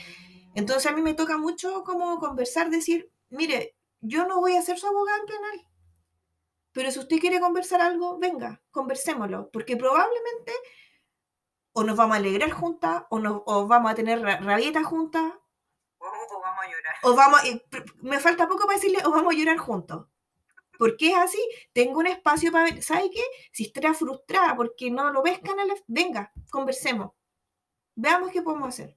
Entonces 0.55 0.91
a 0.91 0.95
mí 0.95 1.03
me 1.03 1.15
toca 1.15 1.39
mucho 1.39 1.83
como 1.83 2.19
conversar, 2.21 2.71
decir, 2.71 3.11
mire, 3.29 3.77
yo 4.01 4.25
no 4.27 4.41
voy 4.41 4.57
a 4.57 4.63
ser 4.63 4.79
su 4.79 4.87
abogada 4.87 5.19
en 5.19 5.27
penal, 5.27 5.67
pero 6.73 6.91
si 6.91 7.01
usted 7.01 7.19
quiere 7.19 7.41
conversar 7.41 7.81
algo, 7.81 8.19
venga, 8.19 8.63
conversémoslo, 8.71 9.51
porque 9.51 9.77
probablemente 9.77 10.53
o 11.73 11.85
nos 11.85 11.97
vamos 11.97 12.17
a 12.17 12.19
alegrar 12.19 12.51
juntas, 12.51 13.05
o, 13.11 13.19
nos, 13.19 13.43
o 13.47 13.67
vamos 13.67 13.91
a 13.91 13.95
tener 13.95 14.21
rabietas 14.21 14.85
juntas, 14.85 15.33
vamos 16.63 16.75
a 17.05 17.17
llorar. 17.17 17.43
Vamos, 17.43 17.95
me 18.03 18.19
falta 18.19 18.49
poco 18.49 18.67
para 18.67 18.79
decirle, 18.79 18.99
o 19.05 19.11
vamos 19.11 19.35
a 19.35 19.37
llorar 19.37 19.59
juntos. 19.59 20.07
¿Por 20.79 20.97
qué 20.97 21.11
es 21.11 21.17
así? 21.17 21.39
Tengo 21.73 21.99
un 22.01 22.07
espacio 22.07 22.51
para 22.51 22.65
ver, 22.65 22.83
¿sabe 22.83 23.11
qué? 23.11 23.23
Si 23.53 23.65
está 23.65 23.95
frustrada 23.95 24.57
porque 24.57 24.91
no 24.91 25.11
lo 25.13 25.23
ves 25.23 25.39
canal, 25.39 25.69
venga, 25.87 26.33
conversemos. 26.51 27.13
Veamos 27.95 28.33
qué 28.33 28.43
podemos 28.43 28.69
hacer. 28.69 28.97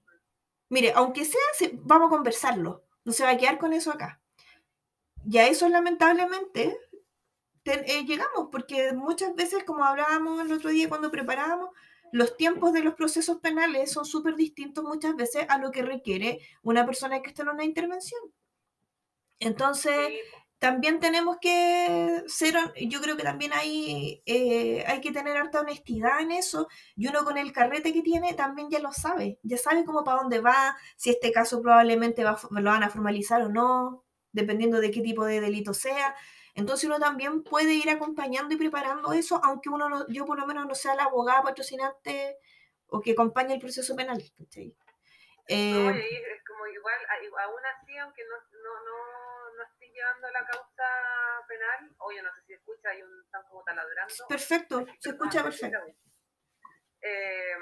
Mire, 0.69 0.93
aunque 0.95 1.25
sea, 1.25 1.41
vamos 1.83 2.07
a 2.07 2.15
conversarlo. 2.15 2.85
No 3.03 3.11
se 3.11 3.23
va 3.23 3.31
a 3.31 3.37
quedar 3.37 3.59
con 3.59 3.73
eso 3.73 3.91
acá. 3.91 4.21
Ya 5.25 5.47
eso 5.47 5.69
lamentablemente 5.69 6.77
eh, 7.65 8.05
llegamos, 8.05 8.49
porque 8.51 8.93
muchas 8.93 9.35
veces, 9.35 9.63
como 9.63 9.83
hablábamos 9.83 10.41
el 10.41 10.51
otro 10.51 10.69
día 10.69 10.89
cuando 10.89 11.11
preparábamos, 11.11 11.69
los 12.11 12.37
tiempos 12.37 12.73
de 12.73 12.83
los 12.83 12.95
procesos 12.95 13.39
penales 13.39 13.91
son 13.91 14.05
súper 14.05 14.35
distintos 14.35 14.83
muchas 14.83 15.15
veces 15.15 15.45
a 15.49 15.57
lo 15.57 15.71
que 15.71 15.81
requiere 15.81 16.39
una 16.63 16.85
persona 16.85 17.21
que 17.21 17.29
está 17.29 17.43
en 17.43 17.49
una 17.49 17.65
intervención. 17.65 18.21
Entonces, 19.39 20.13
también 20.59 20.99
tenemos 20.99 21.37
que 21.41 22.23
ser, 22.27 22.55
yo 22.89 23.01
creo 23.01 23.17
que 23.17 23.23
también 23.23 23.51
hay, 23.53 24.21
eh, 24.25 24.83
hay 24.87 25.01
que 25.01 25.11
tener 25.11 25.35
harta 25.37 25.59
honestidad 25.59 26.21
en 26.21 26.31
eso, 26.31 26.67
y 26.95 27.07
uno 27.07 27.23
con 27.25 27.37
el 27.37 27.51
carrete 27.51 27.93
que 27.93 28.01
tiene 28.01 28.33
también 28.33 28.69
ya 28.69 28.79
lo 28.79 28.91
sabe, 28.91 29.39
ya 29.43 29.57
sabe 29.57 29.83
cómo 29.85 30.03
para 30.03 30.21
dónde 30.21 30.39
va, 30.39 30.77
si 30.95 31.09
este 31.09 31.31
caso 31.31 31.61
probablemente 31.61 32.23
va, 32.23 32.39
lo 32.49 32.69
van 32.69 32.83
a 32.83 32.89
formalizar 32.89 33.41
o 33.41 33.49
no, 33.49 34.05
dependiendo 34.31 34.79
de 34.79 34.91
qué 34.91 35.01
tipo 35.01 35.25
de 35.25 35.41
delito 35.41 35.73
sea. 35.73 36.15
Entonces 36.55 36.85
uno 36.85 36.99
también 36.99 37.43
puede 37.43 37.73
ir 37.73 37.89
acompañando 37.89 38.55
y 38.55 38.57
preparando 38.57 39.13
eso, 39.13 39.39
aunque 39.43 39.69
uno 39.69 39.89
no, 39.89 40.07
yo 40.07 40.25
por 40.25 40.39
lo 40.39 40.47
menos 40.47 40.65
no 40.65 40.73
sea 40.73 40.95
la 40.95 41.03
abogada 41.03 41.43
patrocinante 41.43 42.37
o 42.87 43.01
que 43.01 43.11
acompañe 43.11 43.53
el 43.53 43.59
proceso 43.59 43.95
penal. 43.95 44.23
Eh, 45.47 45.89
es 46.27 46.43
como 46.47 46.65
igual, 46.67 46.95
aún 47.43 47.65
así, 47.65 47.97
aunque 47.97 48.23
no, 48.23 48.35
llevando 49.95 50.29
la 50.31 50.45
causa 50.45 50.83
penal, 51.47 51.95
oye, 51.99 52.21
no 52.21 52.33
sé 52.35 52.41
si 52.47 52.53
escucha, 52.53 52.89
hay 52.89 53.01
un, 53.01 53.21
están 53.23 53.43
como 53.43 53.63
taladrando. 53.63 54.13
Perfecto, 54.27 54.85
se 54.99 55.09
escucha 55.09 55.43
perfecto. 55.43 55.79
Eh, 57.01 57.55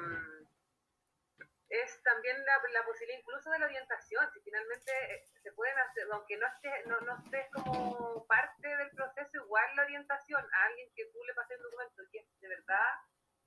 es 1.74 2.02
también 2.04 2.38
la, 2.46 2.62
la, 2.72 2.86
posibilidad 2.86 3.20
incluso 3.20 3.50
de 3.50 3.60
la 3.60 3.66
orientación, 3.66 4.30
si 4.32 4.40
finalmente 4.42 4.92
eh, 4.92 5.26
se 5.42 5.52
pueden 5.54 5.78
hacer, 5.80 6.06
aunque 6.12 6.38
no 6.38 6.46
estés, 6.46 6.86
no, 6.86 7.02
no 7.02 7.18
estés 7.18 7.50
como 7.52 8.26
parte 8.28 8.68
del 8.68 8.92
proceso, 8.92 9.38
igual 9.42 9.76
la 9.76 9.84
orientación 9.84 10.44
a 10.54 10.66
alguien 10.66 10.90
que 10.96 11.06
tú 11.12 11.24
le 11.26 11.34
pases 11.34 11.58
el 11.58 11.64
documento, 11.64 12.04
que 12.12 12.20
es 12.20 12.40
de 12.40 12.48
verdad, 12.48 12.94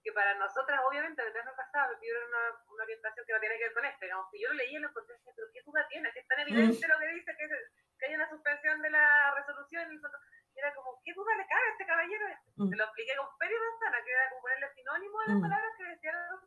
que 0.02 0.12
para 0.12 0.34
nosotras 0.34 0.80
obviamente 0.86 1.22
desde 1.22 1.38
el 1.38 1.56
pasado 1.56 1.92
me 1.92 1.98
pidieron 1.98 2.28
una, 2.28 2.44
una, 2.66 2.84
orientación 2.84 3.26
que 3.26 3.32
no 3.32 3.40
tiene 3.40 3.58
que 3.58 3.64
ver 3.64 3.74
con 3.74 3.84
esto, 3.84 4.04
digamos, 4.04 4.26
que 4.30 4.40
yo 4.40 4.48
lo 4.48 4.54
leí 4.54 4.74
en 4.74 4.82
los 4.82 4.92
contextos, 4.92 5.34
pero 5.34 5.48
¿qué 5.52 5.62
duda 5.62 5.86
tiene? 5.88 6.12
Que 6.12 6.20
es 6.20 6.28
tan 6.28 6.40
evidente 6.40 6.86
mm. 6.86 6.90
lo 6.90 6.98
que 6.98 7.08
dice 7.14 7.36
que 7.36 7.46
que 7.98 8.06
hay 8.06 8.14
una 8.14 8.28
suspensión 8.28 8.82
de 8.82 8.90
la 8.90 9.34
resolución 9.34 9.92
y 9.92 10.58
era 10.58 10.74
como, 10.74 11.00
¿qué 11.04 11.12
duda 11.12 11.36
le 11.36 11.46
cabe 11.46 11.68
a 11.68 11.72
este 11.72 11.86
caballero? 11.86 12.26
Mm. 12.56 12.68
Se 12.70 12.76
lo 12.76 12.84
expliqué 12.84 13.16
con 13.16 13.28
Peri 13.38 13.54
Manzana, 13.54 14.04
que 14.04 14.10
era 14.10 14.28
como 14.30 14.42
ponerle 14.42 14.72
sinónimo 14.72 15.20
a 15.20 15.26
las 15.26 15.36
mm. 15.36 15.42
palabras 15.42 15.72
que 15.76 15.84
decía 15.84 16.12
la 16.12 16.28
claro, 16.28 16.40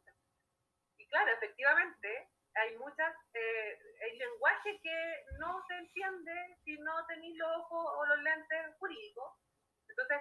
efectivamente, 1.40 2.30
hay 2.56 2.78
muchas, 2.78 3.16
eh, 3.34 3.80
hay 4.04 4.18
lenguaje 4.18 4.80
que 4.82 5.26
no 5.40 5.64
se 5.68 5.76
entiende 5.76 6.58
si 6.64 6.78
no 6.80 7.06
tenéis 7.08 7.38
los 7.38 7.58
ojos 7.58 7.86
o 7.98 8.06
los 8.06 8.20
lentes 8.24 8.76
jurídicos. 8.78 9.34
Entonces, 9.88 10.20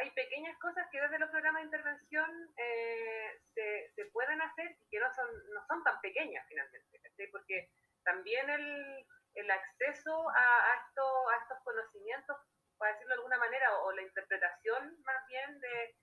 hay 0.00 0.10
pequeñas 0.12 0.56
cosas 0.58 0.86
que 0.90 1.00
desde 1.00 1.18
los 1.18 1.30
programas 1.30 1.62
de 1.62 1.66
intervención 1.66 2.54
eh, 2.56 3.40
se, 3.54 3.92
se, 3.94 4.04
pueden 4.06 4.40
hacer 4.40 4.76
y 4.80 4.88
que 4.88 5.00
no 5.00 5.12
son, 5.14 5.28
no 5.52 5.66
son 5.66 5.84
tan 5.84 6.00
pequeñas 6.00 6.46
finalmente, 6.48 7.28
porque 7.30 7.70
también 8.04 8.48
el, 8.48 9.06
el 9.34 9.50
acceso 9.50 10.28
a, 10.30 10.84
esto, 10.86 11.28
a 11.30 11.36
estos 11.42 11.58
conocimientos, 11.64 12.36
para 12.78 12.92
decirlo 12.92 13.14
de 13.14 13.20
alguna 13.20 13.38
manera, 13.38 13.78
o, 13.80 13.92
la 13.92 14.02
interpretación 14.02 14.96
más 15.04 15.26
bien 15.28 15.60
de, 15.60 15.96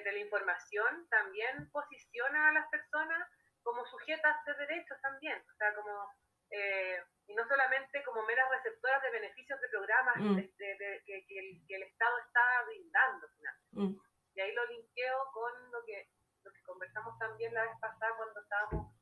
de, 0.00 0.12
la 0.12 0.18
información, 0.18 1.08
también 1.08 1.70
posiciona 1.70 2.48
a 2.48 2.52
las 2.52 2.68
personas 2.68 3.28
como 3.62 3.84
sujetas 3.86 4.44
de 4.44 4.54
derechos 4.54 5.00
también, 5.00 5.42
o 5.52 5.54
sea, 5.56 5.74
como, 5.74 6.10
eh, 6.50 7.02
y 7.26 7.34
no 7.34 7.46
solamente 7.46 8.02
como 8.04 8.22
meras 8.24 8.50
receptoras 8.50 9.02
de 9.02 9.10
beneficios 9.10 9.60
de 9.60 9.68
programas 9.68 10.16
mm. 10.16 10.36
de, 10.36 11.02
que, 11.06 11.26
que, 11.26 11.76
el, 11.76 11.82
Estado 11.82 12.18
está 12.18 12.62
brindando. 12.66 13.28
Mm. 13.72 13.94
Y 14.34 14.40
ahí 14.40 14.52
lo 14.52 14.66
linkeo 14.66 15.30
con 15.32 15.70
lo 15.70 15.84
que, 15.84 16.08
lo 16.42 16.52
que 16.52 16.62
conversamos 16.62 17.18
también 17.18 17.54
la 17.54 17.62
vez 17.62 17.78
pasada 17.80 18.16
cuando 18.16 18.40
estábamos 18.40 18.94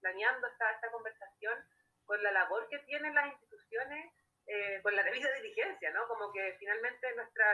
planeando 0.00 0.46
esta, 0.46 0.70
esta 0.72 0.90
conversación, 0.90 1.58
con 2.06 2.22
la 2.22 2.32
labor 2.32 2.68
que 2.68 2.78
tienen 2.80 3.14
las 3.14 3.32
instituciones, 3.32 4.12
eh, 4.46 4.80
con 4.82 4.94
la 4.94 5.02
debida 5.02 5.32
diligencia, 5.34 5.90
¿no? 5.92 6.06
Como 6.08 6.32
que 6.32 6.56
finalmente 6.58 7.14
nuestra... 7.16 7.46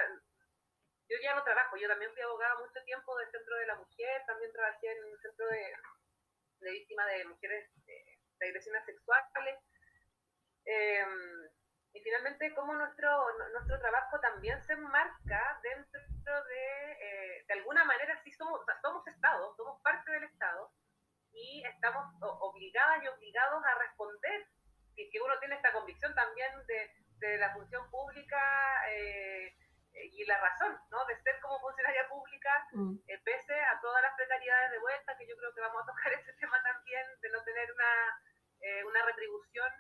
Yo 1.09 1.17
ya 1.23 1.35
no 1.35 1.43
trabajo, 1.43 1.77
yo 1.77 1.89
también 1.89 2.13
fui 2.13 2.23
abogada 2.23 2.59
mucho 2.59 2.83
tiempo 2.85 3.17
del 3.17 3.31
Centro 3.31 3.57
de 3.57 3.67
la 3.67 3.75
Mujer, 3.75 4.23
también 4.27 4.53
trabajé 4.53 4.93
en 4.93 5.05
el 5.05 5.21
Centro 5.21 5.47
de, 5.49 5.75
de 6.61 6.71
Víctimas 6.71 7.07
de 7.07 7.25
Mujeres 7.25 7.71
eh, 7.87 8.19
de 8.39 8.47
Agresiones 8.47 8.85
Sexuales. 8.85 9.59
Em, 10.65 11.49
y 11.93 12.01
finalmente, 12.01 12.55
cómo 12.55 12.73
nuestro, 12.75 13.11
nuestro 13.53 13.81
trabajo 13.81 14.21
también 14.21 14.63
se 14.63 14.75
enmarca 14.75 15.61
dentro 15.63 16.45
de, 16.45 16.93
eh, 16.93 17.45
de 17.49 17.55
alguna 17.55 17.85
manera, 17.85 18.21
sí 18.23 18.31
somos, 18.33 18.61
somos 18.81 19.07
Estado, 19.07 19.55
somos 19.57 19.81
parte 19.83 20.13
del 20.13 20.25
Estado, 20.25 20.71
y 21.33 21.65
estamos 21.67 22.05
obligadas 22.21 23.03
y 23.03 23.09
obligados 23.09 23.65
a 23.65 23.79
responder. 23.79 24.47
Y 24.97 25.11
que 25.11 25.21
uno 25.21 25.39
tiene 25.39 25.57
esta 25.57 25.73
convicción 25.73 26.15
también 26.15 26.51
de, 26.67 26.91
de 27.21 27.39
la 27.39 27.53
función 27.55 27.89
pública 27.91 28.39
eh, 28.91 29.55
y 29.95 30.25
la 30.25 30.39
razón, 30.41 30.79
¿no? 30.91 31.05
De 31.07 31.21
ser 31.23 31.41
como 31.41 31.61
funcionaria 31.61 32.09
pública, 32.09 32.69
mm. 32.73 32.97
eh, 33.07 33.21
pese 33.25 33.59
a 33.61 33.81
todas 33.81 34.03
las 34.03 34.15
precariedades 34.15 34.71
de 34.71 34.79
vuelta, 34.79 35.17
que 35.17 35.27
yo 35.27 35.37
creo 35.37 35.55
que 35.55 35.61
vamos 35.61 35.83
a 35.83 35.87
tocar 35.87 36.13
ese 36.21 36.33
tema 36.35 36.63
también, 36.63 37.07
de 37.21 37.31
no 37.31 37.43
tener 37.43 37.73
una, 37.73 38.23
eh, 38.61 38.85
una 38.85 39.05
retribución 39.05 39.71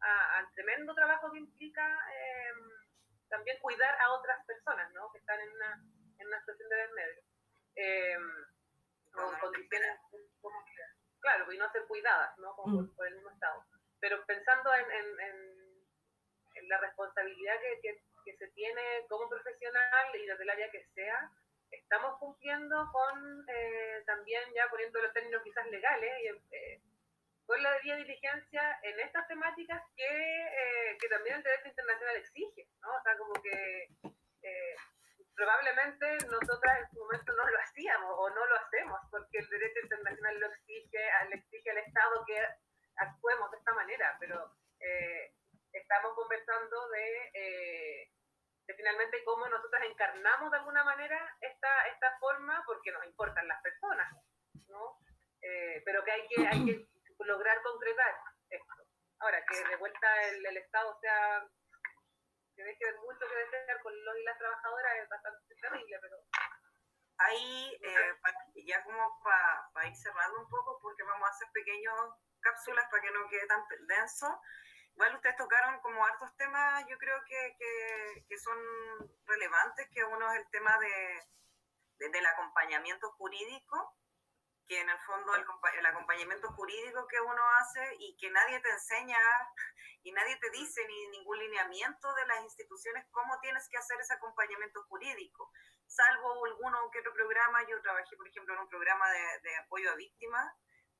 al 0.00 0.48
tremendo 0.54 0.94
trabajo 0.94 1.32
que 1.32 1.38
implica 1.38 1.84
también 3.28 3.58
cuidar 3.60 4.00
a 4.00 4.12
otras 4.12 4.44
personas, 4.46 4.88
¿no? 4.92 5.10
Que 5.10 5.18
están 5.18 5.40
en 5.40 5.50
una, 5.50 5.74
en 6.18 6.26
una 6.28 6.38
situación 6.38 6.68
de 6.68 6.88
medio. 6.94 7.22
con 9.10 9.40
condiciones 9.40 9.98
como 10.40 10.64
claro, 11.20 11.52
y 11.52 11.58
no 11.58 11.70
ser 11.70 11.86
cuidadas, 11.86 12.36
¿no? 12.38 12.54
Como 12.54 12.82
mm. 12.82 12.94
por, 12.94 13.06
el 13.06 13.14
mismo 13.14 13.30
Estado. 13.30 13.64
Pero 14.00 14.24
pensando 14.26 14.74
en, 14.74 14.90
en, 14.90 15.20
en, 16.54 16.68
la 16.68 16.78
responsabilidad 16.78 17.54
que, 17.60 17.80
que, 17.80 18.02
se 18.24 18.48
tiene 18.48 19.06
como 19.08 19.28
profesional 19.28 20.16
y 20.16 20.26
desde 20.26 20.42
el 20.42 20.50
área 20.50 20.70
que 20.70 20.84
sea, 20.94 21.30
estamos 21.70 22.18
cumpliendo 22.18 22.90
con 22.92 23.44
eh, 23.48 24.02
también, 24.06 24.42
ya 24.54 24.68
poniendo 24.70 25.02
los 25.02 25.12
términos 25.12 25.42
quizás 25.42 25.66
legales, 25.66 26.12
y, 26.22 26.56
eh, 26.56 26.80
con 27.46 27.62
la 27.62 27.72
debida 27.72 27.96
diligencia 27.96 28.78
en 28.82 29.00
estas 29.00 29.26
temáticas 29.26 29.82
que, 29.96 30.04
eh, 30.04 30.98
que 31.00 31.08
también 31.08 31.36
el 31.36 31.42
derecho 31.42 31.68
internacional 31.68 32.16
exige, 32.16 32.68
¿no? 32.82 32.94
O 32.94 33.02
sea, 33.02 33.16
como 33.16 33.32
que 33.42 33.88
probablemente 35.34 36.18
nosotras 36.26 36.80
en 36.80 36.90
su 36.90 36.98
momento 36.98 37.32
no 37.32 37.48
lo 37.48 37.58
hacíamos 37.60 38.12
o 38.18 38.28
no 38.30 38.46
lo 38.46 38.56
hacemos 38.56 39.00
porque 39.10 39.38
el 39.38 39.48
derecho 39.48 39.80
internacional 39.84 40.40
lo 40.40 40.46
exige, 40.48 40.98
le 41.30 41.36
exige 41.36 41.70
al 41.70 41.78
Estado 41.78 42.24
que 42.26 42.44
actuemos 42.96 43.50
de 43.52 43.58
esta 43.58 43.72
manera, 43.72 44.16
pero 44.18 44.52
eh, 44.80 45.32
estamos 45.72 46.14
conversando 46.14 46.88
de, 46.88 47.30
eh, 47.34 48.12
de, 48.66 48.74
finalmente 48.74 49.22
cómo 49.24 49.48
nosotras 49.48 49.82
encarnamos 49.84 50.50
de 50.50 50.56
alguna 50.58 50.84
manera 50.84 51.36
esta, 51.40 51.86
esta 51.88 52.18
forma 52.18 52.62
porque 52.66 52.92
nos 52.92 53.04
importan 53.06 53.46
las 53.48 53.62
personas, 53.62 54.12
¿no? 54.68 54.98
Eh, 55.42 55.82
pero 55.84 56.04
que 56.04 56.10
hay 56.10 56.28
que, 56.28 56.46
hay 56.46 56.64
que 56.64 56.86
lograr 57.24 57.62
concretar 57.62 58.14
esto. 58.50 58.74
Ahora, 59.20 59.44
que 59.46 59.64
de 59.68 59.76
vuelta 59.76 60.22
el, 60.28 60.46
el 60.46 60.56
Estado 60.58 60.96
sea 61.00 61.48
que 62.58 62.64
deje 62.64 62.92
mucho 63.06 63.20
que 63.20 63.36
desear 63.36 63.80
con 63.82 64.04
los 64.04 64.18
y 64.18 64.24
las 64.24 64.36
trabajadoras 64.36 64.96
es 64.98 65.08
bastante 65.08 65.54
terrible, 65.62 65.98
pero... 66.02 66.16
Ahí, 67.20 67.78
eh, 67.82 68.64
ya 68.64 68.82
como 68.84 69.20
para 69.22 69.88
ir 69.88 69.96
cerrando 69.96 70.40
un 70.40 70.48
poco, 70.48 70.78
porque 70.80 71.02
vamos 71.02 71.28
a 71.28 71.32
hacer 71.32 71.48
pequeñas 71.52 71.94
cápsulas 72.40 72.84
para 72.90 73.02
que 73.02 73.10
no 73.10 73.28
quede 73.28 73.46
tan 73.46 73.64
denso. 73.88 74.40
Igual 74.98 75.14
ustedes 75.14 75.36
tocaron 75.36 75.78
como 75.78 76.04
hartos 76.04 76.36
temas, 76.36 76.84
yo 76.88 76.98
creo 76.98 77.22
que, 77.24 77.56
que, 77.56 78.24
que 78.28 78.36
son 78.36 78.58
relevantes, 79.26 79.88
que 79.90 80.02
uno 80.02 80.32
es 80.32 80.40
el 80.40 80.50
tema 80.50 80.76
de, 80.80 81.22
de, 81.98 82.08
del 82.08 82.26
acompañamiento 82.26 83.08
jurídico, 83.12 83.96
que 84.66 84.80
en 84.80 84.90
el 84.90 84.98
fondo 85.06 85.36
el, 85.36 85.44
el, 85.78 85.86
acompañamiento 85.86 86.50
jurídico 86.50 87.06
que 87.06 87.20
uno 87.20 87.42
hace 87.60 87.94
y 88.00 88.16
que 88.16 88.28
nadie 88.32 88.58
te 88.58 88.70
enseña 88.70 89.18
y 90.02 90.10
nadie 90.10 90.34
te 90.34 90.50
dice 90.50 90.84
ni 90.88 91.08
ningún 91.10 91.38
lineamiento 91.38 92.12
de 92.14 92.26
las 92.26 92.42
instituciones 92.42 93.06
cómo 93.12 93.38
tienes 93.38 93.68
que 93.68 93.78
hacer 93.78 94.00
ese 94.00 94.14
acompañamiento 94.14 94.82
jurídico, 94.88 95.52
salvo 95.86 96.44
alguno 96.44 96.90
que 96.90 96.98
otro 96.98 97.14
programa. 97.14 97.62
Yo 97.68 97.80
trabajé, 97.82 98.16
por 98.16 98.26
ejemplo, 98.26 98.52
en 98.52 98.60
un 98.62 98.68
programa 98.68 99.08
de, 99.12 99.48
de 99.48 99.56
apoyo 99.58 99.92
a 99.92 99.94
víctimas 99.94 100.52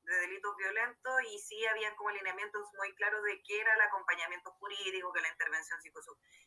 de 0.09 0.19
delitos 0.21 0.55
violentos 0.57 1.13
y 1.31 1.39
sí 1.39 1.65
habían 1.67 1.95
como 1.95 2.09
lineamientos 2.09 2.67
muy 2.77 2.93
claros 2.95 3.23
de 3.23 3.41
qué 3.43 3.61
era 3.61 3.73
el 3.75 3.81
acompañamiento 3.81 4.51
jurídico, 4.53 5.13
que 5.13 5.21
la 5.21 5.29
intervención 5.29 5.79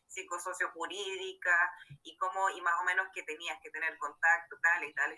psicosociojurídica 0.07 1.71
y 2.03 2.17
cómo, 2.17 2.49
y 2.49 2.61
más 2.61 2.79
o 2.81 2.83
menos 2.83 3.07
que 3.13 3.23
tenías 3.23 3.57
que 3.61 3.71
tener 3.71 3.97
contacto, 3.97 4.57
tal 4.61 4.83
y 4.83 4.93
tal 4.93 5.17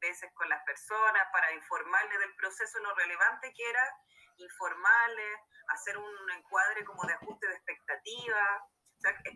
veces 0.00 0.30
con 0.34 0.48
las 0.48 0.62
personas 0.64 1.26
para 1.32 1.52
informarles 1.52 2.18
del 2.20 2.34
proceso, 2.36 2.78
lo 2.78 2.94
relevante 2.94 3.52
que 3.52 3.68
era 3.68 3.82
informarles, 4.36 5.38
hacer 5.68 5.98
un 5.98 6.30
encuadre 6.30 6.84
como 6.84 7.04
de 7.04 7.14
ajuste 7.14 7.48
de 7.48 7.54
expectativa, 7.54 8.64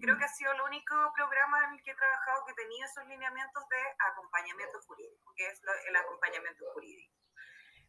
creo 0.01 0.19
que 0.19 0.25
ha 0.25 0.29
sido 0.29 0.53
el 0.53 0.61
único 0.61 0.95
programa 1.15 1.65
en 1.65 1.75
el 1.75 1.83
que 1.83 1.91
he 1.91 1.95
trabajado 1.95 2.45
que 2.47 2.55
tenía 2.55 2.85
esos 2.85 3.05
lineamientos 3.07 3.69
de 3.69 3.83
acompañamiento 4.11 4.81
jurídico, 4.83 5.33
que 5.37 5.47
es 5.47 5.61
el 5.88 5.97
acompañamiento 5.97 6.65
jurídico. 6.73 7.22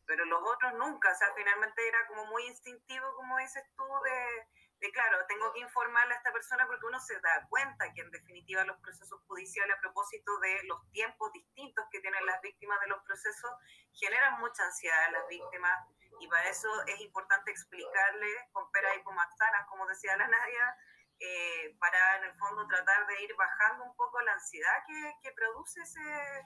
Pero 0.05 0.25
los 0.25 0.41
otros 0.43 0.73
nunca, 0.73 1.11
o 1.11 1.15
sea, 1.15 1.33
finalmente 1.35 1.87
era 1.87 2.07
como 2.07 2.25
muy 2.25 2.45
instintivo, 2.47 3.15
como 3.15 3.37
dices 3.37 3.63
tú, 3.75 3.83
de, 4.03 4.47
de 4.79 4.91
claro, 4.91 5.25
tengo 5.27 5.53
que 5.53 5.61
informarle 5.61 6.13
a 6.13 6.17
esta 6.17 6.33
persona 6.33 6.67
porque 6.67 6.85
uno 6.85 6.99
se 6.99 7.19
da 7.21 7.47
cuenta 7.49 7.93
que 7.93 8.01
en 8.01 8.11
definitiva 8.11 8.65
los 8.65 8.77
procesos 8.79 9.21
judiciales 9.27 9.77
a 9.77 9.81
propósito 9.81 10.37
de 10.39 10.63
los 10.65 10.91
tiempos 10.91 11.31
distintos 11.31 11.85
que 11.91 12.01
tienen 12.01 12.25
las 12.25 12.41
víctimas 12.41 12.79
de 12.81 12.87
los 12.87 13.01
procesos 13.03 13.51
generan 13.93 14.39
mucha 14.39 14.65
ansiedad 14.65 15.07
en 15.07 15.13
las 15.13 15.27
víctimas 15.27 15.87
y 16.19 16.27
para 16.27 16.49
eso 16.49 16.69
es 16.87 16.99
importante 17.01 17.51
explicarle 17.51 18.27
con 18.51 18.69
peras 18.71 18.97
y 18.97 19.03
con 19.03 19.15
manzanas, 19.15 19.67
como 19.67 19.87
decía 19.87 20.17
la 20.17 20.27
Nadia, 20.27 20.77
eh, 21.19 21.75
para 21.79 22.17
en 22.17 22.23
el 22.25 22.37
fondo 22.37 22.67
tratar 22.67 23.07
de 23.07 23.23
ir 23.23 23.33
bajando 23.35 23.85
un 23.85 23.95
poco 23.95 24.21
la 24.21 24.33
ansiedad 24.33 24.83
que, 24.87 25.15
que 25.21 25.31
produce 25.33 25.81
ese... 25.81 26.45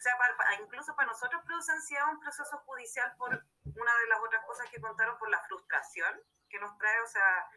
O 0.00 0.02
sea, 0.02 0.16
incluso 0.58 0.96
para 0.96 1.08
nosotros 1.08 1.44
ansiedad 1.68 2.08
un 2.08 2.20
proceso 2.20 2.56
judicial 2.64 3.14
por 3.18 3.28
una 3.64 3.96
de 3.98 4.06
las 4.06 4.20
otras 4.20 4.42
cosas 4.46 4.70
que 4.70 4.80
contaron 4.80 5.18
por 5.18 5.28
la 5.28 5.42
frustración 5.42 6.22
que 6.48 6.58
nos 6.58 6.76
trae, 6.78 7.02
o 7.02 7.06
sea, 7.06 7.50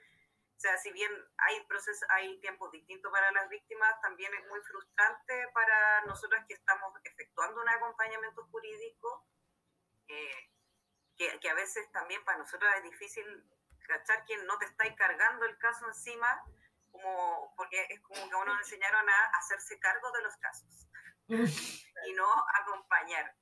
o 0.58 0.60
sea, 0.60 0.78
si 0.78 0.92
bien 0.92 1.10
hay 1.38 1.66
procesos, 1.68 2.06
hay 2.10 2.38
tiempos 2.42 2.70
distintos 2.74 3.10
para 3.14 3.32
las 3.32 3.48
víctimas, 3.48 4.00
también 4.02 4.34
es 4.34 4.46
muy 4.50 4.60
frustrante 4.60 5.48
para 5.54 6.02
nosotros 6.02 6.44
que 6.46 6.56
estamos 6.56 6.94
efectuando 7.06 7.62
un 7.62 7.70
acompañamiento 7.70 8.46
jurídico, 8.52 9.26
eh, 10.10 10.52
que, 11.16 11.40
que, 11.40 11.50
a 11.50 11.54
veces 11.54 11.90
también 11.94 12.26
para 12.26 12.40
nosotros 12.40 12.70
es 12.76 12.84
difícil 12.84 13.50
cachar 13.88 14.26
que 14.26 14.36
no 14.44 14.58
te 14.58 14.66
estáis 14.66 14.94
cargando 14.98 15.46
el 15.46 15.58
caso 15.60 15.88
encima, 15.88 16.44
como, 16.92 17.54
porque 17.56 17.88
es 17.90 18.02
como 18.02 18.28
que 18.28 18.36
a 18.36 18.38
uno 18.40 18.54
le 18.54 18.60
enseñaron 18.60 19.10
a 19.10 19.26
hacerse 19.38 19.80
cargo 19.80 20.12
de 20.12 20.24
los 20.24 20.36
casos 20.38 20.90
y 21.28 22.14
no 22.14 22.28
acompañar. 22.62 23.36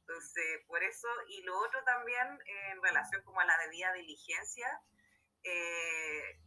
Entonces, 0.00 0.60
por 0.66 0.82
eso, 0.82 1.08
y 1.28 1.42
lo 1.42 1.58
otro 1.58 1.82
también 1.84 2.38
en 2.70 2.82
relación 2.82 3.22
como 3.24 3.40
a 3.40 3.44
la 3.44 3.56
debida 3.58 3.92
diligencia, 3.94 4.68
eh, 5.42 6.38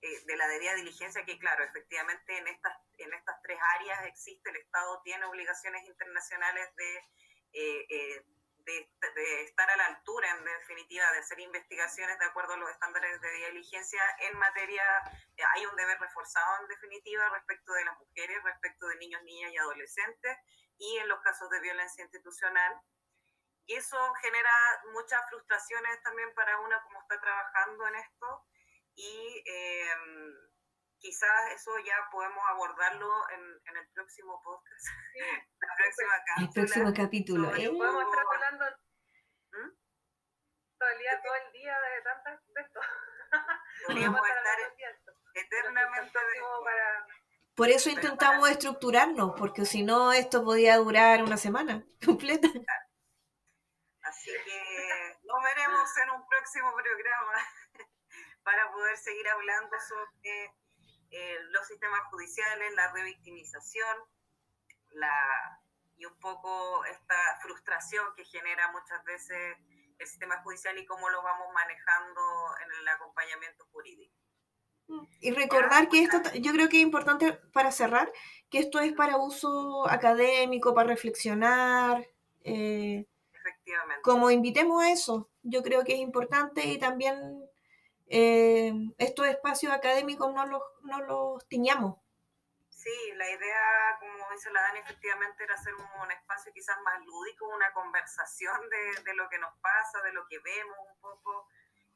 eh, 0.00 0.24
de 0.26 0.36
la 0.36 0.48
debida 0.48 0.74
diligencia, 0.74 1.24
que 1.24 1.38
claro, 1.38 1.62
efectivamente 1.64 2.36
en 2.36 2.48
estas, 2.48 2.76
en 2.98 3.12
estas 3.12 3.40
tres 3.42 3.58
áreas 3.78 4.06
existe, 4.06 4.50
el 4.50 4.56
Estado 4.56 5.00
tiene 5.04 5.24
obligaciones 5.26 5.84
internacionales 5.84 6.68
de, 6.76 8.24
eh, 8.66 8.90
de, 9.14 9.42
estar 9.42 9.68
a 9.70 9.76
la 9.76 9.86
altura, 9.86 10.30
en 10.30 10.44
definitiva, 10.44 11.10
de 11.12 11.18
hacer 11.18 11.40
investigaciones 11.40 12.18
de 12.18 12.24
acuerdo 12.24 12.54
a 12.54 12.56
los 12.56 12.70
estándares 12.70 13.20
de 13.20 13.30
diligencia 13.30 14.02
en 14.20 14.38
materia, 14.38 14.84
hay 15.54 15.66
un 15.66 15.76
deber 15.76 15.98
reforzado 15.98 16.62
en 16.62 16.68
definitiva 16.68 17.28
respecto 17.30 17.72
de 17.72 17.84
las 17.84 17.98
mujeres, 17.98 18.42
respecto 18.44 18.86
de 18.86 18.96
niños, 18.96 19.22
niñas 19.24 19.52
y 19.52 19.58
adolescentes, 19.58 20.38
y 20.78 20.98
en 20.98 21.08
los 21.08 21.20
casos 21.22 21.50
de 21.50 21.60
violencia 21.60 22.02
institucional. 22.04 22.80
Y 23.66 23.74
eso 23.74 24.12
genera 24.20 24.50
muchas 24.92 25.20
frustraciones 25.28 26.02
también 26.02 26.32
para 26.34 26.58
una 26.60 26.82
como 26.82 27.00
está 27.00 27.20
trabajando 27.20 27.86
en 27.88 27.94
esto 27.96 28.46
quizás 31.12 31.52
eso 31.54 31.70
ya 31.84 32.08
podemos 32.10 32.42
abordarlo 32.48 33.28
en, 33.30 33.76
el 33.76 33.86
próximo 33.92 34.40
podcast, 34.42 34.86
la 35.60 35.76
próxima 35.76 36.14
el 36.38 36.48
próximo 36.48 36.94
capítulo. 36.94 37.54
¿eh? 37.54 37.68
Podemos 37.68 38.04
estar 38.04 38.24
hablando 38.32 38.64
¿Mm? 39.52 39.70
todo 40.78 40.88
el 40.88 40.98
día, 40.98 41.22
todo 41.22 41.34
el 41.34 41.52
día 41.52 41.76
de 41.80 42.02
tantas 42.02 42.40
de 42.46 42.62
esto. 42.62 42.80
Podríamos 43.86 44.20
estar 44.26 44.58
eternamente 45.34 46.18
para... 46.64 47.06
Por 47.54 47.68
eso 47.68 47.90
intentamos 47.90 48.50
estructurarnos, 48.50 49.34
porque 49.38 49.66
si 49.66 49.82
no 49.82 50.14
esto 50.14 50.42
podía 50.42 50.78
durar 50.78 51.22
una 51.22 51.36
semana 51.36 51.84
completa. 52.06 52.48
Así 54.00 54.30
que 54.30 55.18
nos 55.24 55.42
veremos 55.44 55.96
en 55.98 56.10
un 56.10 56.26
próximo 56.26 56.72
programa 56.72 57.34
para 58.44 58.72
poder 58.72 58.96
seguir 58.96 59.28
hablando 59.28 59.76
sobre 59.78 60.61
eh, 61.12 61.38
los 61.50 61.66
sistemas 61.66 62.00
judiciales, 62.10 62.74
la 62.74 62.90
revictimización, 62.92 63.96
la, 64.92 65.60
y 65.96 66.06
un 66.06 66.18
poco 66.18 66.84
esta 66.86 67.38
frustración 67.42 68.06
que 68.16 68.24
genera 68.24 68.72
muchas 68.72 69.04
veces 69.04 69.56
el 69.98 70.06
sistema 70.06 70.42
judicial 70.42 70.76
y 70.78 70.86
cómo 70.86 71.10
lo 71.10 71.22
vamos 71.22 71.48
manejando 71.52 72.20
en 72.64 72.80
el 72.80 72.88
acompañamiento 72.88 73.66
jurídico. 73.72 74.14
Y 75.20 75.30
recordar 75.32 75.88
que 75.88 76.02
esto, 76.02 76.20
yo 76.40 76.52
creo 76.52 76.68
que 76.68 76.78
es 76.78 76.82
importante 76.82 77.32
para 77.52 77.70
cerrar, 77.70 78.12
que 78.50 78.58
esto 78.58 78.80
es 78.80 78.92
para 78.92 79.16
uso 79.16 79.88
académico, 79.88 80.74
para 80.74 80.88
reflexionar. 80.88 82.06
Eh, 82.42 83.06
Efectivamente. 83.32 84.02
Como 84.02 84.30
invitemos 84.30 84.82
a 84.82 84.90
eso, 84.90 85.30
yo 85.42 85.62
creo 85.62 85.84
que 85.84 85.94
es 85.94 86.00
importante 86.00 86.66
y 86.66 86.78
también 86.78 87.41
eh, 88.14 88.70
estos 88.98 89.26
espacios 89.26 89.72
académicos 89.72 90.30
no 90.34 90.44
los, 90.44 90.62
no 90.82 91.00
los 91.00 91.48
tiñamos. 91.48 91.96
Sí, 92.68 93.12
la 93.14 93.30
idea, 93.30 93.96
como 94.00 94.30
dice 94.32 94.52
la 94.52 94.60
Dani, 94.60 94.80
efectivamente 94.80 95.44
era 95.44 95.54
hacer 95.54 95.72
un, 95.74 96.10
espacio 96.10 96.52
quizás 96.52 96.76
más 96.82 97.02
lúdico, 97.06 97.48
una 97.48 97.72
conversación 97.72 98.68
de, 98.68 99.02
de, 99.02 99.14
lo 99.14 99.30
que 99.30 99.38
nos 99.38 99.56
pasa, 99.60 100.02
de 100.02 100.12
lo 100.12 100.26
que 100.28 100.38
vemos 100.40 100.76
un 100.92 101.00
poco, 101.00 101.48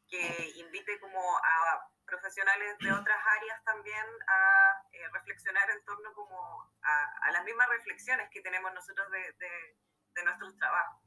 que 0.09 0.53
invite 0.57 0.99
como 1.01 1.21
a 1.37 1.91
profesionales 2.07 2.79
de 2.79 2.93
otras 2.93 3.19
áreas 3.39 3.63
también 3.65 4.07
a 4.27 4.85
eh, 4.93 5.09
reflexionar 5.13 5.69
en 5.69 5.85
torno 5.85 6.15
como 6.15 6.73
a, 6.81 7.27
a, 7.27 7.31
las 7.33 7.45
mismas 7.45 7.69
reflexiones 7.69 8.31
que 8.31 8.41
tenemos 8.41 8.73
nosotros 8.73 9.11
de, 9.11 9.33
de, 9.33 9.77
de 10.15 10.25
nuestros 10.25 10.57
trabajos. 10.57 11.03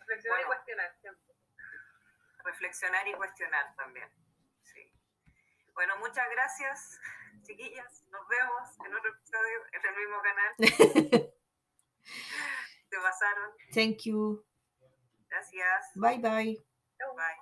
Reflexionar 0.00 0.40
y 0.40 0.44
cuestionar 0.44 0.96
siempre 1.00 1.31
reflexionar 2.44 3.06
y 3.08 3.14
cuestionar 3.14 3.74
también. 3.76 4.08
Sí. 4.62 4.92
Bueno, 5.74 5.96
muchas 5.98 6.28
gracias, 6.30 7.00
chiquillas. 7.42 8.04
Nos 8.10 8.26
vemos 8.28 8.78
en 8.86 8.94
otro 8.94 9.10
episodio 9.10 9.66
en 9.72 9.86
el 9.86 9.96
mismo 9.96 10.22
canal. 10.22 10.54
Se 12.90 12.96
pasaron. 12.98 13.50
Thank 13.72 14.02
you. 14.04 14.44
Gracias. 15.28 15.92
Bye 15.94 16.18
bye. 16.18 16.64
Bye. 16.98 17.41